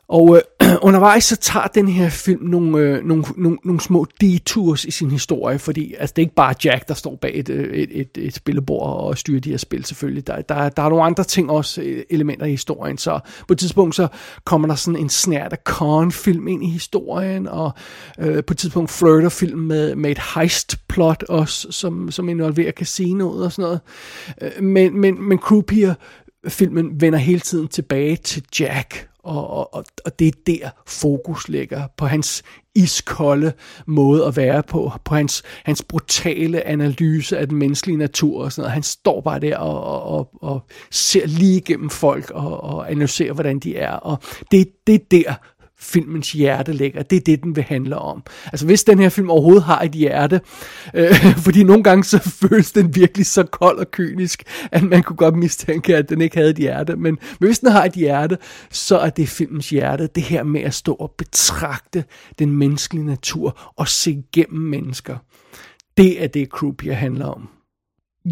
Og 0.10 0.41
øh, 0.62 0.67
undervejs 0.88 1.24
så 1.24 1.36
tager 1.36 1.67
den 1.67 1.88
her 1.88 2.10
film 2.10 2.43
nogle, 2.43 2.78
øh, 2.78 3.04
nogle, 3.06 3.24
nogle, 3.38 3.58
nogle 3.63 3.82
små 3.82 4.06
detours 4.22 4.86
i 4.86 4.91
sin 4.91 5.12
historie, 5.12 5.60
fordi 5.60 5.93
altså, 6.00 6.13
det 6.15 6.22
er 6.22 6.26
ikke 6.26 6.36
bare 6.36 6.56
Jack, 6.63 6.88
der 6.88 6.93
står 6.93 7.15
bag 7.15 7.32
et, 7.34 7.50
øh, 7.50 7.74
et, 7.74 7.89
et, 7.91 8.17
et 8.17 8.36
spillebord 8.36 9.04
og 9.04 9.17
styrer 9.17 9.41
de 9.41 9.50
her 9.50 9.58
spil 9.58 9.86
selvfølgelig. 9.86 10.28
Der, 10.28 10.41
der, 10.41 10.69
der 10.69 10.84
er 10.84 10.89
nogle 10.89 11.04
andre 11.04 11.24
ting 11.24 11.52
også, 11.52 11.82
øh, 11.82 12.04
elementer 12.10 12.45
i 12.45 12.52
historien. 12.52 12.98
Så 12.98 13.19
på 13.48 13.54
et 13.54 13.60
tidspunkt 13.60 13.95
så 13.95 14.08
kommer 14.45 14.67
der 14.67 14.76
sådan 14.76 15.00
en 15.00 15.10
snært 15.10 15.54
af 15.54 15.58
Con-film 15.63 16.48
ind 16.48 16.63
i 16.63 16.69
historien, 16.69 17.48
og 17.48 17.72
øh, 18.19 18.43
på 18.43 18.54
et 18.54 18.58
tidspunkt 18.58 18.91
flirter 18.91 19.30
film 19.30 19.60
med, 19.60 19.95
med 19.95 20.12
et 20.12 20.19
heist-plot 20.36 21.24
også, 21.30 21.67
som, 21.72 22.12
som 22.12 22.30
involverer 22.30 22.72
casinoet 22.72 23.45
og 23.45 23.52
sådan 23.52 23.63
noget. 23.63 23.80
Øh, 24.41 24.63
men, 24.63 25.02
men, 25.02 25.24
men 25.30 25.38
Croupier 25.38 25.93
filmen 26.47 27.02
vender 27.02 27.19
hele 27.19 27.39
tiden 27.39 27.67
tilbage 27.67 28.15
til 28.15 28.43
Jack, 28.60 29.10
og, 29.23 29.73
og, 29.73 29.86
og 30.06 30.19
det 30.19 30.28
er 30.28 30.32
der 30.47 30.69
fokus 30.88 31.47
ligger 31.47 31.88
på 31.97 32.06
hans 32.06 32.43
iskolde 32.75 33.54
måde 33.86 34.25
at 34.25 34.38
være 34.38 34.63
på, 34.63 34.91
på 35.06 35.15
hans, 35.15 35.43
hans 35.63 35.84
brutale 35.84 36.67
analyse 36.67 37.38
af 37.38 37.47
den 37.47 37.58
menneskelige 37.58 37.97
natur 37.97 38.43
og 38.43 38.52
sådan 38.52 38.62
noget. 38.62 38.73
Han 38.73 38.84
står 38.84 39.21
bare 39.21 39.39
der 39.39 39.58
og, 39.58 40.04
og, 40.04 40.30
og 40.41 40.65
ser 40.91 41.28
lige 41.28 41.58
igennem 41.58 41.89
folk 41.89 42.32
og, 42.32 42.63
og 42.63 42.91
analyserer, 42.91 43.34
hvordan 43.34 43.60
de 43.60 43.78
er. 43.78 43.91
Og 43.91 44.17
det, 44.52 44.67
det 44.88 44.95
er 44.95 45.06
der, 45.12 45.34
filmens 45.80 46.32
hjerte 46.32 46.74
ligger. 46.74 47.04
Det 47.04 47.15
er 47.15 47.20
det, 47.20 47.44
den 47.44 47.56
vil 47.56 47.63
handle 47.63 47.98
om. 47.98 48.24
Altså 48.46 48.65
hvis 48.65 48.84
den 48.84 49.00
her 49.00 49.10
film 49.10 49.30
overhovedet 49.30 49.63
har 49.63 49.82
et 49.82 49.92
hjerte, 49.92 50.42
øh, 50.94 51.15
fordi 51.46 51.63
nogle 51.63 51.84
gange 51.84 52.04
så 52.04 52.20
føles 52.42 52.72
den 52.72 52.96
virkelig 52.96 53.26
så 53.26 53.44
kold 53.44 53.78
og 53.80 53.92
kynisk, 53.92 54.44
at 54.72 54.84
man 54.84 55.04
kunne 55.04 55.18
godt 55.18 55.36
mistænke, 55.36 55.98
at 55.98 56.10
den 56.10 56.22
ikke 56.22 56.38
havde 56.38 56.50
et 56.50 56.58
hjerte. 56.58 56.96
Men, 56.96 57.18
men 57.39 57.48
hvis 57.48 57.60
den 57.60 57.72
har 57.72 57.86
et 57.86 57.94
hjerte, 57.94 58.38
så 58.70 58.98
er 58.98 59.10
det 59.10 59.30
filmens 59.30 59.70
hjerte. 59.70 60.08
Det 60.08 60.24
her 60.24 60.44
med 60.44 60.62
at 60.62 60.74
stå 60.74 60.94
og 60.94 61.12
betragte 61.18 62.04
den 62.39 62.52
menneskelige 62.52 63.06
natur 63.06 63.74
og 63.76 63.88
se 63.88 64.12
igennem 64.12 64.62
mennesker. 64.62 65.18
Det 65.98 66.24
er 66.24 66.28
det, 66.28 66.48
Croupier 66.48 66.94
handler 66.94 67.26
om. 67.26 67.50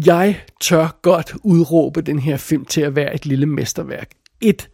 Jeg 0.06 0.40
tør 0.60 0.98
godt 1.02 1.34
udråbe 1.44 2.02
den 2.02 2.18
her 2.18 2.36
film 2.36 2.64
til 2.64 2.80
at 2.80 2.96
være 2.96 3.14
et 3.14 3.26
lille 3.26 3.46
mesterværk. 3.46 4.10
Et 4.40 4.68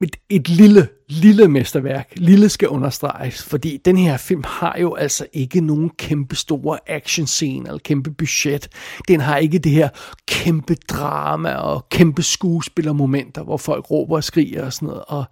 et, 0.00 0.16
et 0.30 0.48
lille, 0.48 0.88
lille 1.08 1.48
mesterværk. 1.48 2.12
Lille 2.16 2.48
skal 2.48 2.68
understreges, 2.68 3.42
fordi 3.42 3.78
den 3.84 3.96
her 3.96 4.16
film 4.16 4.42
har 4.46 4.76
jo 4.80 4.94
altså 4.94 5.26
ikke 5.32 5.60
nogen 5.60 5.90
kæmpe 5.98 6.36
store 6.36 6.78
actionscene 6.86 7.68
eller 7.68 7.78
kæmpe 7.78 8.10
budget. 8.10 8.68
Den 9.08 9.20
har 9.20 9.36
ikke 9.36 9.58
det 9.58 9.72
her 9.72 9.88
kæmpe 10.26 10.74
drama 10.74 11.54
og 11.54 11.88
kæmpe 11.88 12.22
skuespillermomenter, 12.22 13.42
hvor 13.42 13.56
folk 13.56 13.90
råber 13.90 14.16
og 14.16 14.24
skriger 14.24 14.64
og 14.64 14.72
sådan 14.72 14.86
noget. 14.86 15.02
Og, 15.06 15.24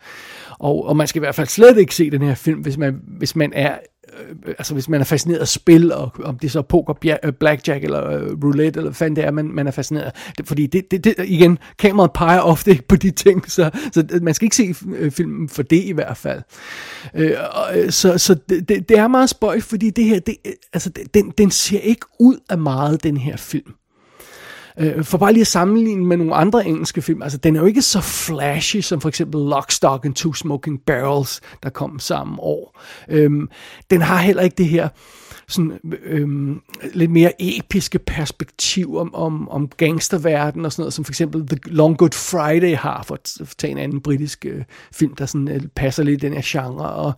og, 0.58 0.86
og 0.86 0.96
man 0.96 1.06
skal 1.06 1.18
i 1.18 1.24
hvert 1.24 1.34
fald 1.34 1.48
slet 1.48 1.78
ikke 1.78 1.94
se 1.94 2.10
den 2.10 2.22
her 2.22 2.34
film, 2.34 2.60
hvis 2.60 2.78
man, 2.78 3.00
hvis 3.18 3.36
man 3.36 3.52
er 3.54 3.78
øh, 4.46 4.54
altså 4.58 4.74
hvis 4.74 4.88
man 4.88 5.00
er 5.00 5.04
fascineret 5.04 5.40
af 5.40 5.48
spil, 5.48 5.92
og 5.92 6.12
om 6.24 6.38
det 6.38 6.52
så 6.52 6.58
er 6.58 6.62
poker, 6.62 7.16
øh, 7.24 7.32
blackjack 7.32 7.84
eller 7.84 8.10
øh, 8.10 8.44
roulette, 8.44 8.78
eller 8.78 8.90
hvad 8.90 8.94
fanden 8.94 9.16
det 9.16 9.24
er, 9.24 9.30
man, 9.30 9.44
man 9.44 9.66
er 9.66 9.70
fascineret 9.70 10.04
af. 10.04 10.44
Fordi 10.44 10.66
det, 10.66 10.90
det, 10.90 11.04
det, 11.04 11.14
igen, 11.24 11.58
kameraet 11.78 12.12
peger 12.12 12.40
ofte 12.40 12.70
ikke 12.70 12.88
på 12.88 12.96
de 12.96 13.10
ting, 13.10 13.50
så, 13.50 13.70
så 13.92 14.18
man 14.22 14.34
skal 14.34 14.46
ikke 14.46 14.56
se 14.56 14.74
øh, 14.96 15.10
filmen 15.10 15.48
for 15.48 15.62
det 15.62 15.84
i 15.84 15.92
hvert 15.92 16.16
fald. 16.16 16.42
Øh, 17.14 17.32
og, 17.50 17.78
øh, 17.78 17.90
så 17.90 18.18
så 18.18 18.34
det, 18.48 18.68
det, 18.68 18.88
det 18.88 18.98
er 18.98 19.08
meget 19.08 19.30
spøjt, 19.30 19.62
fordi 19.62 19.90
det 19.90 20.04
her, 20.04 20.20
det, 20.20 20.36
altså 20.72 20.90
den, 21.14 21.32
den 21.38 21.50
ser 21.50 21.80
ikke 21.80 22.06
ud 22.20 22.36
af 22.48 22.58
meget, 22.58 23.02
den 23.02 23.16
her 23.16 23.36
film. 23.36 23.72
Øh, 24.78 25.04
for 25.04 25.18
bare 25.18 25.32
lige 25.32 25.40
at 25.40 25.46
sammenligne 25.46 26.04
med 26.04 26.16
nogle 26.16 26.34
andre 26.34 26.66
engelske 26.66 27.02
film, 27.02 27.22
altså 27.22 27.38
den 27.38 27.56
er 27.56 27.60
jo 27.60 27.66
ikke 27.66 27.82
så 27.82 28.00
flashy 28.00 28.80
som 28.80 29.00
for 29.00 29.08
eksempel 29.08 29.40
Lock, 29.40 29.70
Stock 29.70 30.04
and 30.04 30.14
Two 30.14 30.34
Smoking 30.34 30.80
Barrels, 30.86 31.40
der 31.62 31.70
kom 31.70 31.98
samme 31.98 32.40
år. 32.40 32.80
Øh, 33.08 33.30
den 33.90 34.02
har 34.02 34.18
heller 34.18 34.42
ikke 34.42 34.56
det 34.58 34.68
her 34.68 34.88
sådan, 35.48 35.78
øhm, 36.04 36.60
lidt 36.94 37.10
mere 37.10 37.32
episke 37.38 37.98
perspektiv 37.98 38.96
om, 38.96 39.14
om, 39.14 39.48
om 39.48 39.68
gangsterverden 39.68 40.64
og 40.64 40.72
sådan 40.72 40.82
noget, 40.82 40.92
som 40.92 41.04
for 41.04 41.10
eksempel 41.10 41.46
The 41.46 41.58
Long 41.64 41.96
Good 41.96 42.12
Friday 42.12 42.76
har, 42.76 43.02
for 43.02 43.14
at 43.14 43.54
tage 43.58 43.70
en 43.70 43.78
anden 43.78 44.00
britisk 44.00 44.46
øh, 44.48 44.64
film, 44.92 45.14
der 45.14 45.26
sådan, 45.26 45.48
øh, 45.48 45.60
passer 45.76 46.02
lidt 46.02 46.22
i 46.22 46.26
den 46.26 46.34
her 46.34 46.42
genre. 46.44 46.90
Og, 46.92 47.12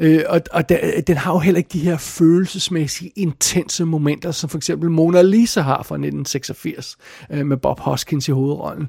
øh, 0.00 0.22
og, 0.28 0.40
og 0.52 0.68
der, 0.68 0.78
øh, 0.82 1.02
den 1.06 1.16
har 1.16 1.32
jo 1.32 1.38
heller 1.38 1.58
ikke 1.58 1.70
de 1.72 1.78
her 1.78 1.96
følelsesmæssige, 1.96 3.12
intense 3.16 3.84
momenter, 3.84 4.30
som 4.30 4.50
for 4.50 4.58
eksempel 4.58 4.90
Mona 4.90 5.22
Lisa 5.22 5.60
har 5.60 5.82
fra 5.82 5.94
1986, 5.94 6.96
øh, 7.32 7.46
med 7.46 7.56
Bob 7.56 7.80
Hoskins 7.80 8.28
i 8.28 8.32
hovedrollen. 8.32 8.88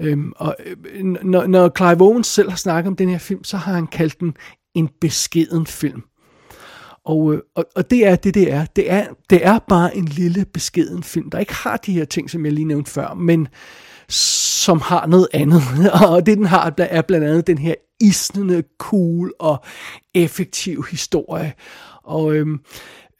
Øh, 0.00 0.18
og 0.36 0.56
øh, 0.66 1.04
når, 1.04 1.46
når 1.46 1.70
Clive 1.76 2.00
Owens 2.00 2.26
selv 2.26 2.50
har 2.50 2.56
snakket 2.56 2.88
om 2.88 2.96
den 2.96 3.08
her 3.08 3.18
film, 3.18 3.44
så 3.44 3.56
har 3.56 3.74
han 3.74 3.86
kaldt 3.86 4.20
den 4.20 4.34
en 4.74 4.88
beskeden 5.00 5.66
film. 5.66 6.02
Og, 7.04 7.34
øh, 7.34 7.40
og, 7.54 7.64
og 7.76 7.90
det 7.90 8.06
er 8.06 8.16
det, 8.16 8.34
det 8.34 8.52
er. 8.52 8.64
Det 8.76 8.90
er, 8.90 9.06
det 9.30 9.46
er 9.46 9.58
bare 9.58 9.96
en 9.96 10.04
lille 10.04 10.44
beskeden 10.44 11.02
film, 11.02 11.30
der 11.30 11.38
ikke 11.38 11.54
har 11.54 11.76
de 11.76 11.92
her 11.92 12.04
ting, 12.04 12.30
som 12.30 12.44
jeg 12.44 12.52
lige 12.52 12.64
nævnte 12.64 12.90
før, 12.90 13.14
men 13.14 13.48
som 14.08 14.80
har 14.80 15.06
noget 15.06 15.28
andet. 15.32 15.62
Og 16.06 16.26
det, 16.26 16.38
den 16.38 16.46
har, 16.46 16.70
der 16.70 16.84
er 16.84 17.02
blandt 17.02 17.26
andet 17.26 17.46
den 17.46 17.58
her 17.58 17.74
isnende, 18.00 18.62
cool 18.78 19.32
og 19.38 19.64
effektiv 20.14 20.84
historie. 20.90 21.52
Og 22.04 22.34
øhm, 22.34 22.60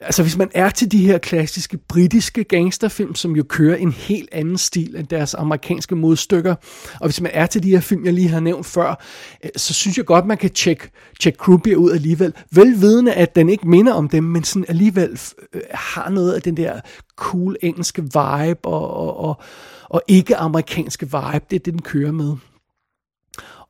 altså 0.01 0.21
hvis 0.21 0.37
man 0.37 0.51
er 0.53 0.69
til 0.69 0.91
de 0.91 1.05
her 1.05 1.17
klassiske 1.17 1.77
britiske 1.77 2.43
gangsterfilm, 2.43 3.15
som 3.15 3.35
jo 3.35 3.43
kører 3.43 3.75
en 3.75 3.91
helt 3.91 4.29
anden 4.31 4.57
stil 4.57 4.95
end 4.95 5.07
deres 5.07 5.33
amerikanske 5.33 5.95
modstykker, 5.95 6.55
og 6.99 7.07
hvis 7.07 7.21
man 7.21 7.31
er 7.33 7.45
til 7.45 7.63
de 7.63 7.69
her 7.69 7.79
film, 7.79 8.05
jeg 8.05 8.13
lige 8.13 8.29
har 8.29 8.39
nævnt 8.39 8.65
før, 8.65 9.03
øh, 9.43 9.49
så 9.55 9.73
synes 9.73 9.97
jeg 9.97 10.05
godt, 10.05 10.25
man 10.25 10.37
kan 10.37 10.49
tjekke 10.49 10.89
check 11.21 11.37
Croupier 11.37 11.75
ud 11.75 11.91
alligevel. 11.91 12.33
Velvidende, 12.51 13.13
at 13.13 13.35
den 13.35 13.49
ikke 13.49 13.67
minder 13.67 13.93
om 13.93 14.09
dem, 14.09 14.23
men 14.23 14.43
sådan 14.43 14.65
alligevel 14.67 15.19
øh, 15.53 15.61
har 15.71 16.09
noget 16.09 16.33
af 16.33 16.41
den 16.41 16.57
der 16.57 16.79
cool 17.15 17.55
engelske 17.61 18.01
vibe 18.01 18.65
og, 18.65 18.93
og, 18.93 19.17
og, 19.17 19.41
og 19.89 20.01
ikke-amerikanske 20.07 21.05
vibe. 21.05 21.45
Det 21.49 21.55
er 21.55 21.59
det, 21.59 21.65
den 21.65 21.81
kører 21.81 22.11
med. 22.11 22.35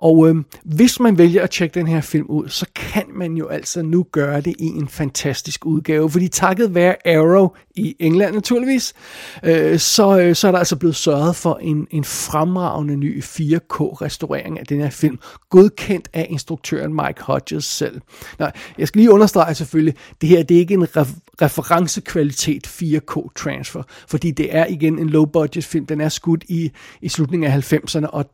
Og 0.02 0.30
øh, 0.30 0.36
hvis 0.64 1.00
man 1.00 1.18
vælger 1.18 1.44
at 1.44 1.50
tjekke 1.50 1.74
den 1.80 1.88
her 1.88 2.02
film 2.02 2.26
ud, 2.30 2.50
så 2.50 2.66
kan 2.76 3.04
man 3.14 3.34
jo 3.34 3.48
altså 3.48 3.82
nu 3.82 4.06
gøre 4.12 4.42
det 4.42 4.56
i 4.60 4.66
en 4.66 4.88
fantastisk 4.88 5.66
udgave. 5.66 6.10
Fordi 6.10 6.28
takket 6.28 6.76
være 6.76 7.08
Arrow 7.08 7.50
i 7.76 7.96
England 8.00 8.36
naturligvis, 8.36 8.94
øh, 9.44 9.80
så, 9.80 10.20
øh, 10.20 10.36
så 10.36 10.48
er 10.48 10.52
der 10.52 10.60
altså 10.60 10.76
blevet 10.76 10.96
sørget 10.96 11.36
for 11.36 11.60
en, 11.62 11.88
en 11.92 12.04
fremragende 12.04 12.96
ny 12.96 13.24
4K-restaurering 13.24 14.60
af 14.60 14.66
den 14.66 14.82
her 14.82 14.90
film, 14.90 15.20
godkendt 15.50 16.10
af 16.14 16.28
instruktøren 16.30 16.94
Mike 16.94 17.24
Hodges 17.24 17.66
selv. 17.66 18.02
Nå, 18.40 18.48
jeg 18.78 18.88
skal 18.88 19.00
lige 19.00 19.12
understrege 19.12 19.56
selvfølgelig, 19.56 19.96
det 20.22 20.30
her 20.30 20.44
det 20.44 20.56
er 20.56 20.60
ikke 20.60 20.74
en 20.74 20.84
re- 20.84 21.20
referencekvalitet 21.42 22.68
4K-transfer, 22.68 23.84
fordi 24.08 24.32
det 24.32 24.56
er 24.56 24.66
igen 24.66 25.00
en 25.00 25.10
low-budget 25.10 25.66
film, 25.66 25.86
den 25.86 26.02
er 26.02 26.10
skudt 26.10 26.44
i, 26.48 26.72
i 27.02 27.10
slutningen 27.10 27.52
af 27.52 27.74
90'erne, 27.74 28.06
og 28.06 28.26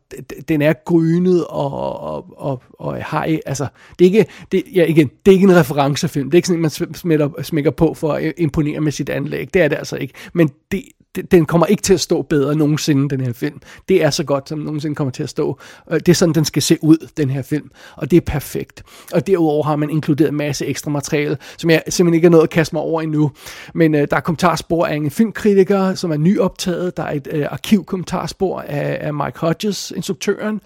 den 0.48 0.62
er 0.62 0.72
grynet 0.84 1.46
og, 1.58 2.02
og, 2.02 2.26
og, 2.36 2.62
og 2.78 3.04
har, 3.04 3.38
altså, 3.46 3.66
det 3.98 4.04
er 4.04 4.10
ikke, 4.10 4.26
det, 4.52 4.62
ja, 4.74 4.84
igen, 4.84 5.10
det 5.26 5.32
er 5.32 5.34
ikke 5.34 5.44
en 5.44 5.56
referencefilm, 5.56 6.30
det 6.30 6.34
er 6.34 6.38
ikke 6.38 6.48
sådan, 6.48 6.62
man 6.62 6.94
smækker, 6.94 7.42
smækker 7.42 7.70
på 7.70 7.94
for 7.94 8.12
at 8.12 8.32
imponere 8.36 8.80
med 8.80 8.92
sit 8.92 9.08
anlæg, 9.08 9.54
det 9.54 9.62
er 9.62 9.68
det 9.68 9.76
altså 9.76 9.96
ikke, 9.96 10.14
men 10.32 10.50
det, 10.72 10.82
den 11.30 11.46
kommer 11.46 11.66
ikke 11.66 11.82
til 11.82 11.94
at 11.94 12.00
stå 12.00 12.22
bedre 12.22 12.56
nogensinde, 12.56 13.08
den 13.08 13.20
her 13.20 13.32
film. 13.32 13.60
Det 13.88 14.04
er 14.04 14.10
så 14.10 14.24
godt, 14.24 14.48
som 14.48 14.58
nogensinde 14.58 14.94
kommer 14.94 15.10
til 15.10 15.22
at 15.22 15.28
stå. 15.28 15.60
Øh, 15.90 16.00
det 16.00 16.08
er 16.08 16.14
sådan, 16.14 16.34
den 16.34 16.44
skal 16.44 16.62
se 16.62 16.78
ud, 16.82 17.08
den 17.16 17.30
her 17.30 17.42
film. 17.42 17.70
Og 17.96 18.10
det 18.10 18.16
er 18.16 18.20
perfekt. 18.20 18.82
Og 19.12 19.26
derudover 19.26 19.64
har 19.64 19.76
man 19.76 19.90
inkluderet 19.90 20.28
en 20.28 20.36
masse 20.36 20.66
ekstra 20.66 20.90
materiale, 20.90 21.38
som 21.58 21.70
jeg 21.70 21.82
simpelthen 21.88 22.14
ikke 22.14 22.24
har 22.24 22.30
nået 22.30 22.42
at 22.42 22.50
kaste 22.50 22.74
mig 22.74 22.82
over 22.82 23.02
endnu. 23.02 23.30
Men 23.74 23.94
øh, 23.94 24.08
der 24.10 24.16
er 24.16 24.20
kommentarspor 24.20 24.86
af 24.86 24.94
en 24.94 25.10
filmkritiker, 25.10 25.94
som 25.94 26.10
er 26.10 26.16
nyoptaget. 26.16 26.96
Der 26.96 27.02
er 27.02 27.12
et 27.12 27.28
øh, 27.30 27.46
arkivkommentarspor 27.50 28.60
af, 28.60 28.98
af 29.00 29.14
Mike 29.14 29.38
Hodges, 29.38 29.92
instruktøren. 29.96 30.60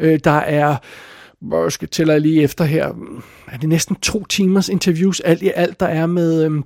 Øh, 0.00 0.20
der 0.24 0.30
er 0.30 0.76
jeg 1.50 1.72
skal 1.72 1.88
tælle 1.88 2.18
lige 2.18 2.42
efter 2.42 2.64
her, 2.64 2.92
er 3.48 3.56
det 3.56 3.68
næsten 3.68 3.96
to 3.96 4.24
timers 4.24 4.68
interviews, 4.68 5.20
alt 5.20 5.42
i 5.42 5.50
alt, 5.54 5.80
der 5.80 5.86
er 5.86 6.06
med, 6.06 6.44
øhm, 6.44 6.64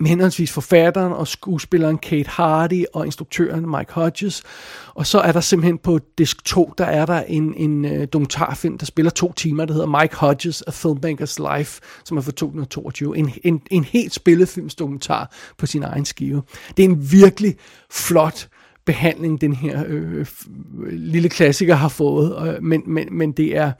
med 0.00 0.08
henholdsvis 0.08 0.52
forfatteren 0.52 1.12
og 1.12 1.28
skuespilleren 1.28 1.98
Kate 1.98 2.30
Hardy 2.30 2.84
og 2.92 3.06
instruktøren 3.06 3.70
Mike 3.70 3.92
Hodges. 3.92 4.42
Og 4.94 5.06
så 5.06 5.18
er 5.18 5.32
der 5.32 5.40
simpelthen 5.40 5.78
på 5.78 5.98
disk 6.18 6.44
2, 6.44 6.74
der 6.78 6.84
er 6.84 7.06
der 7.06 7.22
en, 7.22 7.54
en 7.56 7.84
øh, 7.84 8.08
dokumentarfilm, 8.12 8.78
der 8.78 8.86
spiller 8.86 9.10
to 9.10 9.32
timer, 9.32 9.64
der 9.64 9.74
hedder 9.74 10.00
Mike 10.00 10.16
Hodges, 10.16 10.62
A 10.66 10.70
Filmmaker's 10.70 11.56
Life, 11.56 11.80
som 12.04 12.16
er 12.16 12.20
fra 12.20 12.32
2022. 12.32 13.18
En, 13.18 13.32
en, 13.44 13.62
en 13.70 13.84
helt 13.84 14.14
spillefilmsdokumentar 14.14 15.34
på 15.58 15.66
sin 15.66 15.82
egen 15.82 16.04
skive. 16.04 16.42
Det 16.76 16.84
er 16.84 16.88
en 16.88 17.12
virkelig 17.12 17.56
flot 17.90 18.48
behandling, 18.84 19.40
den 19.40 19.52
her 19.52 19.84
øh, 19.86 20.18
øh 20.18 20.26
lille 20.90 21.28
klassiker 21.28 21.74
har 21.74 21.88
fået, 21.88 22.48
øh, 22.48 22.62
men, 22.62 22.82
men, 22.86 23.08
men 23.10 23.32
det 23.32 23.56
er 23.56 23.72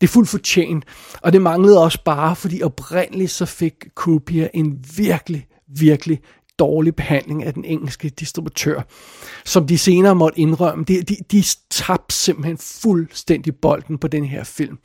det 0.00 0.06
er 0.06 0.12
fuldt 0.12 0.28
fortjent, 0.28 0.84
og 1.22 1.32
det 1.32 1.42
manglede 1.42 1.82
også 1.82 1.98
bare, 2.04 2.36
fordi 2.36 2.62
oprindeligt 2.62 3.30
så 3.30 3.46
fik 3.46 3.74
Croupier 3.94 4.48
en 4.54 4.84
virkelig, 4.96 5.46
virkelig 5.68 6.20
dårlig 6.58 6.96
behandling 6.96 7.44
af 7.44 7.54
den 7.54 7.64
engelske 7.64 8.08
distributør, 8.08 8.82
som 9.44 9.66
de 9.66 9.78
senere 9.78 10.14
måtte 10.14 10.38
indrømme. 10.38 10.84
De, 10.84 11.02
de, 11.02 11.16
de 11.32 11.44
tabte 11.70 12.14
simpelthen 12.14 12.58
fuldstændig 12.58 13.56
bolden 13.56 13.98
på 13.98 14.08
den 14.08 14.24
her 14.24 14.44
film. 14.44 14.78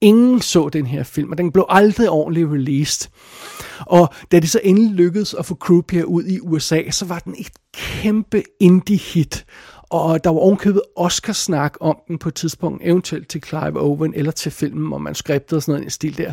Ingen 0.00 0.40
så 0.40 0.68
den 0.68 0.86
her 0.86 1.02
film, 1.02 1.30
og 1.30 1.38
den 1.38 1.52
blev 1.52 1.66
aldrig 1.68 2.10
ordentligt 2.10 2.48
released. 2.50 3.10
Og 3.80 4.14
da 4.32 4.40
det 4.40 4.50
så 4.50 4.60
endelig 4.64 4.90
lykkedes 4.90 5.34
at 5.34 5.46
få 5.46 5.54
Croupier 5.54 6.04
ud 6.04 6.24
i 6.24 6.40
USA, 6.40 6.90
så 6.90 7.04
var 7.04 7.18
den 7.18 7.34
et 7.38 7.50
kæmpe 7.74 8.42
indie-hit. 8.60 9.44
Og 9.98 10.24
der 10.24 10.30
var 10.30 10.40
ovenkøbet 10.40 10.82
Oscar-snak 10.96 11.76
om 11.80 11.98
den 12.08 12.18
på 12.18 12.28
et 12.28 12.34
tidspunkt, 12.34 12.82
eventuelt 12.84 13.28
til 13.28 13.42
Clive 13.42 13.80
Owen 13.80 14.14
eller 14.14 14.32
til 14.32 14.52
filmen 14.52 14.92
og 14.92 15.02
manuskriptet 15.02 15.56
og 15.56 15.62
sådan 15.62 15.72
noget 15.72 15.84
en 15.84 15.90
stil 15.90 16.18
der. 16.18 16.32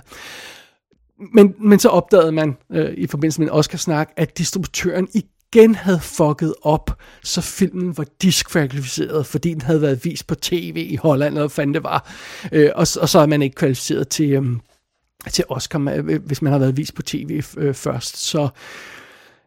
Men, 1.34 1.56
men 1.60 1.80
så 1.80 1.90
opdagede 1.90 2.32
man 2.32 2.58
øh, 2.72 2.94
i 2.98 3.08
forbindelse 3.08 3.42
med 3.42 3.48
en 3.48 3.54
Oscar-snak, 3.54 4.10
at 4.18 4.38
distributøren 4.38 5.08
igen 5.14 5.76
havde 5.76 6.00
fucket 6.00 6.54
op, 6.62 7.02
så 7.24 7.42
filmen 7.42 7.98
var 7.98 8.06
diskvalificeret, 8.22 9.26
fordi 9.26 9.54
den 9.54 9.62
havde 9.62 9.82
været 9.82 10.06
vist 10.06 10.28
på 10.28 10.36
tv 10.36 10.88
i 10.90 10.96
Holland, 10.96 11.34
eller 11.34 11.42
hvad 11.42 11.50
fanden 11.50 11.74
det 11.74 11.84
var. 11.84 12.12
Øh, 12.52 12.70
og, 12.76 12.88
og 13.02 13.10
så 13.10 13.20
er 13.20 13.26
man 13.26 13.42
ikke 13.42 13.56
kvalificeret 13.56 14.08
til, 14.08 14.32
øh, 14.32 14.46
til 15.32 15.46
Oscar, 15.50 16.02
hvis 16.18 16.42
man 16.42 16.52
har 16.52 16.60
været 16.60 16.78
vist 16.78 16.96
på 16.96 17.02
tv 17.02 17.44
øh, 17.58 17.74
først. 17.74 18.18
Så 18.18 18.50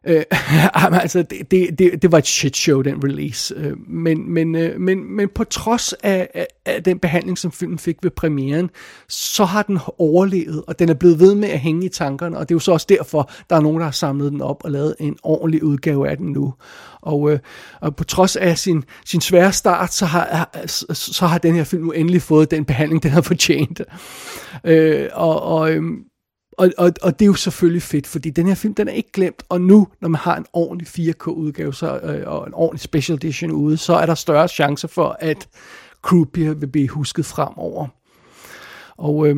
Øh, 0.06 0.22
altså, 1.02 1.22
det, 1.22 1.50
det, 1.50 1.78
det, 1.78 2.02
det 2.02 2.12
var 2.12 2.18
et 2.18 2.26
shit 2.26 2.56
show, 2.56 2.82
den 2.82 3.04
release. 3.04 3.54
Øh, 3.54 3.76
men, 3.88 4.32
men, 4.32 4.54
øh, 4.54 4.80
men, 4.80 5.16
men 5.16 5.28
på 5.34 5.44
trods 5.44 5.92
af, 5.92 6.28
af, 6.34 6.46
af 6.66 6.82
den 6.82 6.98
behandling, 6.98 7.38
som 7.38 7.52
filmen 7.52 7.78
fik 7.78 7.96
ved 8.02 8.10
premieren, 8.10 8.70
så 9.08 9.44
har 9.44 9.62
den 9.62 9.78
overlevet, 9.98 10.64
og 10.66 10.78
den 10.78 10.88
er 10.88 10.94
blevet 10.94 11.20
ved 11.20 11.34
med 11.34 11.48
at 11.48 11.60
hænge 11.60 11.86
i 11.86 11.88
tankerne, 11.88 12.38
og 12.38 12.48
det 12.48 12.54
er 12.54 12.56
jo 12.56 12.60
så 12.60 12.72
også 12.72 12.86
derfor, 12.88 13.30
der 13.50 13.56
er 13.56 13.60
nogen, 13.60 13.78
der 13.78 13.84
har 13.84 13.92
samlet 13.92 14.32
den 14.32 14.40
op 14.40 14.64
og 14.64 14.70
lavet 14.70 14.94
en 15.00 15.16
ordentlig 15.22 15.64
udgave 15.64 16.08
af 16.08 16.16
den 16.16 16.26
nu. 16.26 16.54
Og, 17.00 17.32
øh, 17.32 17.38
og 17.80 17.96
på 17.96 18.04
trods 18.04 18.36
af 18.36 18.58
sin, 18.58 18.84
sin 19.04 19.20
svære 19.20 19.52
start, 19.52 19.94
så 19.94 20.06
har, 20.06 20.50
så, 20.94 21.26
har 21.26 21.38
den 21.38 21.54
her 21.54 21.64
film 21.64 21.84
nu 21.84 21.90
endelig 21.90 22.22
fået 22.22 22.50
den 22.50 22.64
behandling, 22.64 23.02
den 23.02 23.10
har 23.10 23.20
fortjent. 23.20 23.80
Øh, 24.64 25.08
og 25.12 25.42
og 25.42 25.72
øh, 25.72 25.82
og, 26.56 26.72
og, 26.78 26.92
og 27.02 27.18
det 27.18 27.24
er 27.24 27.26
jo 27.26 27.34
selvfølgelig 27.34 27.82
fedt, 27.82 28.06
fordi 28.06 28.30
den 28.30 28.46
her 28.46 28.54
film, 28.54 28.74
den 28.74 28.88
er 28.88 28.92
ikke 28.92 29.12
glemt, 29.12 29.42
og 29.48 29.60
nu, 29.60 29.88
når 30.00 30.08
man 30.08 30.20
har 30.20 30.36
en 30.36 30.46
ordentlig 30.52 30.88
4K-udgave 30.88 31.74
så, 31.74 31.98
øh, 31.98 32.28
og 32.28 32.46
en 32.46 32.54
ordentlig 32.54 32.80
special 32.80 33.16
edition 33.16 33.50
ude, 33.50 33.76
så 33.76 33.94
er 33.94 34.06
der 34.06 34.14
større 34.14 34.48
chance 34.48 34.88
for, 34.88 35.16
at 35.20 35.48
Croupier 36.02 36.54
vil 36.54 36.66
blive 36.66 36.88
husket 36.88 37.26
fremover. 37.26 37.86
Og 38.96 39.28
øh, 39.28 39.36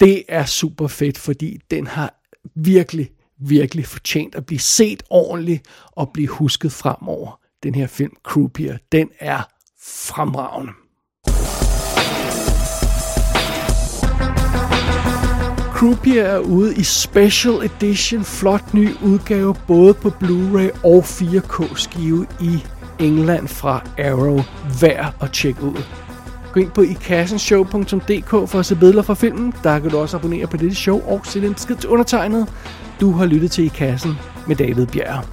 det 0.00 0.24
er 0.28 0.44
super 0.44 0.86
fedt, 0.86 1.18
fordi 1.18 1.60
den 1.70 1.86
har 1.86 2.14
virkelig, 2.54 3.10
virkelig 3.40 3.86
fortjent 3.86 4.34
at 4.34 4.46
blive 4.46 4.58
set 4.58 5.02
ordentligt 5.10 5.66
og 5.92 6.10
blive 6.12 6.28
husket 6.28 6.72
fremover. 6.72 7.40
Den 7.62 7.74
her 7.74 7.86
film, 7.86 8.12
Croupier, 8.22 8.78
den 8.92 9.10
er 9.18 9.42
fremragende. 9.82 10.72
Croupier 15.80 16.24
er 16.24 16.38
ude 16.38 16.76
i 16.76 16.82
Special 16.82 17.54
Edition, 17.54 18.24
flot 18.24 18.74
ny 18.74 18.88
udgave, 19.02 19.54
både 19.66 19.94
på 19.94 20.08
Blu-ray 20.08 20.84
og 20.84 21.04
4K 21.04 21.76
skive 21.76 22.26
i 22.40 22.64
England 22.98 23.48
fra 23.48 23.82
Arrow. 23.98 24.40
Værd 24.80 25.14
at 25.20 25.32
tjekke 25.32 25.62
ud. 25.62 25.82
Gå 26.52 26.60
ind 26.60 26.70
på 26.70 26.80
ikassenshow.dk 26.80 28.30
for 28.30 28.58
at 28.58 28.66
se 28.66 28.76
billeder 28.76 29.02
fra 29.02 29.14
filmen. 29.14 29.54
Der 29.62 29.78
kan 29.78 29.90
du 29.90 29.98
også 29.98 30.16
abonnere 30.16 30.46
på 30.46 30.56
dette 30.56 30.76
show 30.76 31.00
og 31.06 31.20
sende 31.24 31.46
en 31.46 31.54
besked 31.54 31.76
til 31.76 31.88
undertegnet. 31.88 32.48
Du 33.00 33.12
har 33.12 33.26
lyttet 33.26 33.50
til 33.50 33.64
I 33.64 33.68
Kassen 33.68 34.18
med 34.46 34.56
David 34.56 34.86
Bjerg. 34.86 35.24